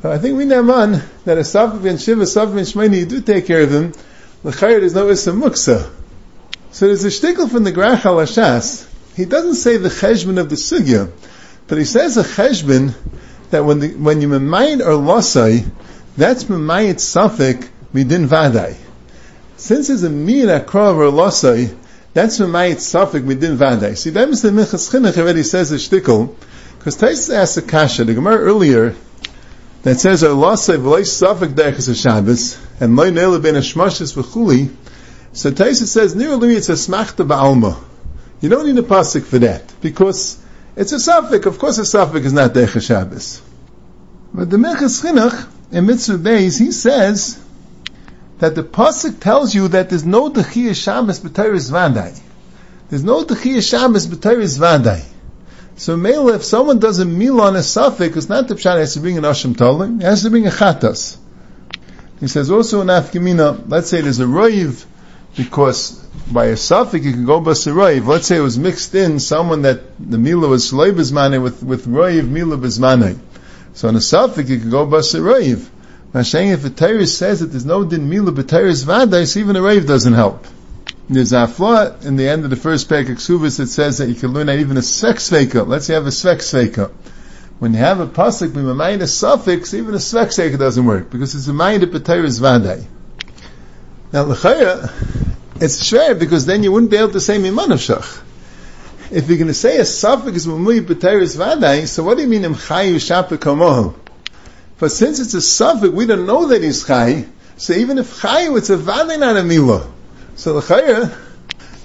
But 0.00 0.12
I 0.12 0.18
think 0.18 0.36
we 0.36 0.44
know 0.44 0.62
man 0.62 1.02
that 1.24 1.38
a 1.38 1.44
suffix 1.44 1.82
ben 1.82 1.98
shiva, 1.98 2.26
suffix 2.26 2.72
ben 2.72 2.90
shmeina, 2.90 2.98
you 2.98 3.06
do 3.06 3.20
take 3.20 3.46
care 3.46 3.62
of 3.62 3.72
him. 3.72 3.92
L'chayr 4.44 4.80
there's 4.80 4.94
no 4.94 5.08
issa 5.08 5.32
muksa. 5.32 5.90
So 6.70 6.86
there's 6.86 7.04
a 7.04 7.08
shtickle 7.08 7.50
from 7.50 7.64
the 7.64 7.72
Grach 7.72 8.02
Hashas. 8.02 8.86
He 9.16 9.24
doesn't 9.24 9.56
say 9.56 9.76
the 9.76 9.88
cheshbon 9.88 10.38
of 10.38 10.48
the 10.48 10.54
sugya, 10.54 11.10
but 11.66 11.78
he 11.78 11.84
says 11.84 12.16
a 12.16 12.22
cheshbon 12.22 12.94
that 13.50 13.64
when 13.64 13.80
the, 13.80 13.88
when 13.94 14.20
you 14.20 14.28
memayin 14.28 14.80
or 14.80 14.92
losai, 14.92 15.68
that's 16.16 16.44
memayit 16.44 16.96
safik 16.96 17.68
midin 17.92 18.28
vadai. 18.28 18.76
Since 19.56 19.88
there's 19.88 20.04
a 20.04 20.10
min 20.10 20.46
akrav 20.46 20.98
or 20.98 21.10
losai, 21.10 21.76
that's 22.14 22.38
memayit 22.38 22.76
safik 22.76 23.24
midin 23.24 23.56
vadai. 23.56 23.96
See, 23.96 24.10
that 24.10 24.28
is 24.28 24.42
the 24.42 24.50
Minchas 24.50 24.92
Chinuch 24.92 25.18
already 25.18 25.42
says 25.42 25.72
a 25.72 25.76
shtickle, 25.76 26.36
because 26.78 26.96
Tais 26.96 27.30
asks 27.30 27.56
a 27.56 27.62
kasha, 27.62 28.04
the 28.04 28.14
Gemara 28.14 28.38
earlier, 28.38 28.94
that 29.88 29.98
says, 29.98 30.22
or 30.22 30.28
losai 30.28 30.76
v'loi 30.76 31.00
safik 31.00 31.54
derechas 31.54 32.00
Shabbos, 32.00 32.58
and 32.78 32.94
loy 32.94 33.10
nele 33.10 33.40
ben 33.40 33.54
hashmashis 33.54 34.14
v'chuli, 34.14 34.68
so 35.32 35.50
Taisa 35.50 35.86
says, 35.86 36.14
nearly 36.14 36.56
it's 36.56 36.68
a 36.68 36.72
smachta 36.72 37.26
ba'alma. 37.26 37.82
You 38.42 38.50
don't 38.50 38.66
need 38.66 38.78
a 38.78 38.86
pasuk 38.86 39.24
for 39.24 39.38
that, 39.38 39.72
because 39.80 40.38
it's 40.76 40.92
a 40.92 41.00
suffix. 41.00 41.46
Of 41.46 41.58
course 41.58 41.78
a 41.78 41.86
suffix 41.86 42.26
is 42.26 42.32
not 42.34 42.52
Deicha 42.52 42.86
Shabbos. 42.86 43.40
But 44.34 44.50
the 44.50 44.58
Minchas 44.58 45.02
Chinuch, 45.02 45.48
in 45.72 45.86
Mitzvah 45.86 46.18
Beis, 46.18 46.58
he 46.58 46.70
says 46.70 47.42
that 48.40 48.54
the 48.54 48.62
pasuk 48.62 49.20
tells 49.20 49.54
you 49.54 49.68
that 49.68 49.88
there's 49.88 50.04
no 50.04 50.30
Dechiyah 50.30 50.76
Shabbos 50.76 51.20
b'Teiris 51.20 51.70
Vandai. 51.70 52.20
There's 52.90 53.04
no 53.04 53.24
Dechiyah 53.24 53.66
Shabbos 53.66 54.06
b'Teiris 54.06 54.58
Vadai. 54.58 55.02
So 55.78 55.96
Mela, 55.96 56.34
if 56.34 56.44
someone 56.44 56.80
does 56.80 56.98
a 56.98 57.04
meal 57.04 57.40
on 57.40 57.54
a 57.54 57.62
suffix, 57.62 58.16
it's 58.16 58.28
not 58.28 58.48
the 58.48 58.56
pshat 58.56 58.78
has 58.78 58.94
to 58.94 59.00
bring 59.00 59.16
an 59.16 59.22
Asham 59.22 59.54
Tolim, 59.54 60.00
he 60.00 60.04
has 60.04 60.24
to 60.24 60.30
bring 60.30 60.44
a 60.46 60.50
Chatas. 60.50 61.16
He 62.18 62.26
says 62.26 62.50
also 62.50 62.80
in 62.80 62.88
Afkamina, 62.88 63.62
let's 63.68 63.88
say 63.88 64.00
there's 64.00 64.18
a 64.18 64.24
Roiv, 64.24 64.84
because 65.36 65.92
by 66.32 66.46
a 66.46 66.56
suffix 66.56 67.06
you 67.06 67.12
can 67.12 67.24
go 67.24 67.40
basarayv. 67.40 68.06
Let's 68.06 68.26
say 68.26 68.38
it 68.38 68.40
was 68.40 68.58
mixed 68.58 68.92
in 68.96 69.20
someone 69.20 69.62
that 69.62 69.82
the 69.98 70.18
mila 70.18 70.48
was 70.48 70.72
shloi 70.72 70.90
bezmane 70.90 71.40
with 71.40 71.62
with 71.62 71.86
roiv 71.86 72.28
mila 72.28 72.56
bezmane. 72.56 73.20
So 73.74 73.86
on 73.86 73.94
a 73.94 74.00
suffix 74.00 74.50
you 74.50 74.58
can 74.58 74.70
go 74.70 74.84
basarayv. 74.84 75.64
Mashayim 76.12 76.54
if 76.54 76.64
a 76.64 76.70
Torah 76.70 77.06
says 77.06 77.38
that 77.38 77.46
there's 77.46 77.64
no 77.64 77.84
din 77.84 78.08
mila 78.08 78.32
b'Torah's 78.32 78.84
vadais, 78.84 79.36
even 79.36 79.54
a 79.54 79.62
rave 79.62 79.86
doesn't 79.86 80.14
help. 80.14 80.44
There's 81.10 81.32
a 81.32 81.48
flaw 81.48 81.96
in 82.02 82.16
the 82.16 82.28
end 82.28 82.44
of 82.44 82.50
the 82.50 82.56
first 82.56 82.86
parak 82.90 83.06
Ksubis 83.06 83.56
that 83.56 83.68
says 83.68 83.96
that 83.96 84.10
you 84.10 84.14
can 84.14 84.34
learn 84.34 84.50
out 84.50 84.58
even 84.58 84.76
a 84.76 84.82
sex 84.82 85.30
sveka. 85.30 85.66
Let's 85.66 85.86
say 85.86 85.94
you 85.94 85.96
have 85.96 86.06
a 86.06 86.12
sex 86.12 86.52
sveka. 86.52 86.90
When 87.58 87.72
you 87.72 87.78
have 87.78 88.00
a 88.00 88.06
pasuk 88.06 88.52
with 88.52 89.02
a 89.02 89.06
suffix, 89.06 89.72
even 89.72 89.94
a 89.94 90.00
sex 90.00 90.36
sveka 90.36 90.58
doesn't 90.58 90.84
work 90.84 91.08
because 91.08 91.34
it's 91.34 91.48
a 91.48 91.54
mind 91.54 91.82
of 91.82 91.88
b'Torah's 91.88 92.40
vadai. 92.40 92.84
Now, 94.12 94.24
l'chaya, 94.24 94.92
it's 95.62 95.82
shver 95.82 96.18
because 96.18 96.44
then 96.44 96.62
you 96.62 96.72
wouldn't 96.72 96.90
be 96.90 96.98
able 96.98 97.12
to 97.12 97.20
say 97.20 97.38
miman 97.38 97.72
of 97.72 97.80
shach. 97.80 98.22
If 99.10 99.28
you're 99.28 99.38
going 99.38 99.48
to 99.48 99.54
say 99.54 99.78
a 99.78 99.86
suffix 99.86 100.36
is 100.36 100.46
mumui 100.46 100.80
b'teres 100.80 101.38
vadai, 101.38 101.88
so 101.88 102.04
what 102.04 102.18
do 102.18 102.22
you 102.22 102.28
mean 102.28 102.42
imchayu 102.42 102.96
Shapakamohu? 102.96 103.94
But 104.78 104.92
since 104.92 105.20
it's 105.20 105.32
a 105.32 105.40
suffix, 105.40 105.90
we 105.90 106.04
don't 106.04 106.26
know 106.26 106.48
that 106.48 106.62
he's 106.62 106.84
chay. 106.84 107.24
So 107.56 107.72
even 107.72 107.96
if 107.96 108.20
chayu, 108.20 108.58
it's 108.58 108.68
a 108.68 108.76
vadai, 108.76 109.18
not 109.18 109.38
a 109.38 109.40
milah. 109.40 109.90
So 110.38 110.54
l'chaya, 110.54 111.12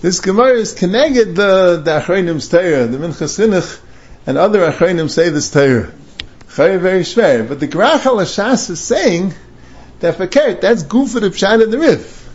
this 0.02 0.20
Gemara 0.20 0.54
is 0.54 0.74
connected 0.74 1.36
the 1.36 1.82
the 1.84 2.00
Achreinim's 2.00 2.48
Torah, 2.48 2.86
the 2.86 3.00
Minchas 3.00 3.40
Chinuch, 3.40 3.80
and 4.28 4.38
other 4.38 4.60
Achronim 4.72 5.10
say 5.10 5.30
this 5.30 5.50
Torah. 5.50 5.92
Very, 6.50 6.78
very 6.78 7.02
schwer. 7.02 7.50
But 7.50 7.60
the 7.60 7.68
Grach 7.68 8.06
al 8.06 8.20
is 8.20 8.80
saying 8.80 9.34
that 10.02 10.18
fakert, 10.20 10.62
that's 10.62 10.84
of 10.84 10.90
the 10.90 11.32
pshat 11.32 11.64
of 11.64 11.72
the 11.72 11.80
rif. 11.80 12.30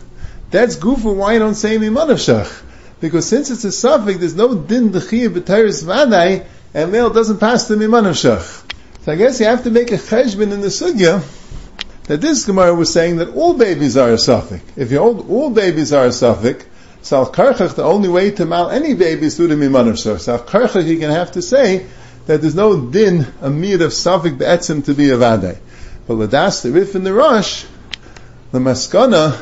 That's 0.51 0.75
of 0.75 1.05
why 1.05 1.33
you 1.35 1.39
don't 1.39 1.55
say 1.55 1.77
mimanavshach. 1.77 2.63
Because 2.99 3.25
since 3.25 3.49
it's 3.49 3.63
a 3.63 3.71
suffix, 3.71 4.19
there's 4.19 4.35
no 4.35 4.55
din 4.55 4.91
d'chiyah 4.91 5.29
b'teres 5.29 5.85
vadai, 5.85 6.45
and 6.73 6.91
male 6.91 7.11
doesn't 7.11 7.37
pass 7.37 7.69
the 7.69 7.75
mimanavshach. 7.75 8.73
So 9.05 9.11
I 9.13 9.15
guess 9.15 9.39
you 9.39 9.45
have 9.45 9.63
to 9.63 9.69
make 9.69 9.93
a 9.93 9.97
cheshbon 9.97 10.51
in 10.51 10.59
the 10.59 10.67
sugya 10.67 11.23
that 12.09 12.21
this 12.21 12.43
Gemara 12.43 12.73
was 12.73 12.91
saying 12.91 13.17
that 13.17 13.35
all 13.35 13.53
babies 13.53 13.95
are 13.95 14.09
a 14.09 14.17
suffix. 14.17 14.63
If 14.75 14.91
you 14.91 14.97
hold 14.97 15.29
all 15.29 15.51
babies 15.51 15.93
are 15.93 16.07
a 16.07 16.11
suffix, 16.11 16.65
so 17.03 17.23
karchach, 17.23 17.75
the 17.75 17.83
only 17.83 18.09
way 18.09 18.31
to 18.31 18.47
mal 18.47 18.71
any 18.71 18.95
baby 18.95 19.27
is 19.27 19.37
through 19.37 19.49
the 19.49 19.55
mimanavshach. 19.55 20.19
So 20.19 20.39
karchach, 20.39 20.87
you 20.87 20.97
can 20.97 21.11
have 21.11 21.33
to 21.33 21.43
say 21.43 21.85
that 22.25 22.41
there's 22.41 22.55
no 22.55 22.81
din, 22.81 23.27
a 23.41 23.51
mir 23.51 23.83
of 23.83 23.93
suffix 23.93 24.35
be'etzim 24.35 24.83
to 24.85 24.95
be 24.95 25.11
a 25.11 25.17
vadai. 25.17 25.59
But 26.07 26.15
ladas, 26.15 26.63
the 26.63 26.71
rif 26.71 26.95
and 26.95 27.05
the 27.05 27.13
Rosh, 27.13 27.65
the 28.51 28.57
maskana, 28.57 29.39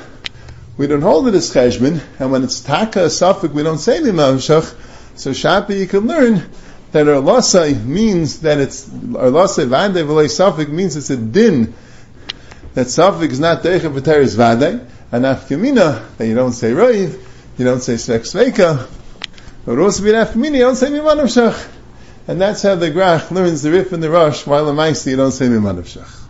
we 0.75 0.87
don't 0.87 1.01
hold 1.01 1.29
it 1.29 1.35
as 1.35 1.49
cheshbon, 1.49 2.01
and 2.19 2.33
when 2.33 2.43
it's 2.43 2.59
taka 2.59 3.05
a 3.05 3.09
suffix, 3.09 3.53
we 3.53 3.63
don't 3.63 3.77
say 3.77 4.01
mimavshach. 4.01 4.75
So 5.17 5.31
shapi, 5.31 5.79
you 5.79 5.87
can 5.87 6.05
learn 6.05 6.43
that 6.91 7.05
arlasai 7.05 7.81
means 7.85 8.41
that 8.41 8.57
it's 8.57 8.89
arlasai 8.89 9.69
vade 9.69 10.05
v'lei 10.05 10.29
suffix 10.29 10.69
means 10.69 10.97
it's 10.97 11.09
a 11.09 11.15
din 11.15 11.73
that 12.77 12.91
suffix 12.91 13.33
is 13.33 13.39
not 13.39 13.63
deicha 13.63 13.91
v'teres 13.91 14.35
vade, 14.35 14.85
and 15.11 15.25
afkamina 15.25 16.15
that 16.15 16.27
you 16.27 16.35
don't 16.35 16.51
say 16.51 16.73
roiv, 16.73 17.19
you 17.57 17.65
don't 17.65 17.81
say 17.81 17.95
svek 17.95 18.19
sveka, 18.19 18.87
but 19.65 19.79
also 19.79 20.03
be 20.03 20.11
afkamina 20.11 20.57
you 20.57 20.59
don't 20.59 20.75
say 20.75 20.91
mimanavshach, 20.91 21.69
and 22.27 22.39
that's 22.39 22.61
how 22.61 22.75
the 22.75 22.91
grach 22.91 23.31
learns 23.31 23.63
the 23.63 23.71
rif 23.71 23.93
and 23.93 24.03
the 24.03 24.11
Rosh 24.11 24.45
while 24.45 24.65
the 24.65 24.73
maisi 24.73 25.09
you 25.09 25.17
don't 25.17 25.31
say 25.31 25.47
mimanavshach. 25.47 26.26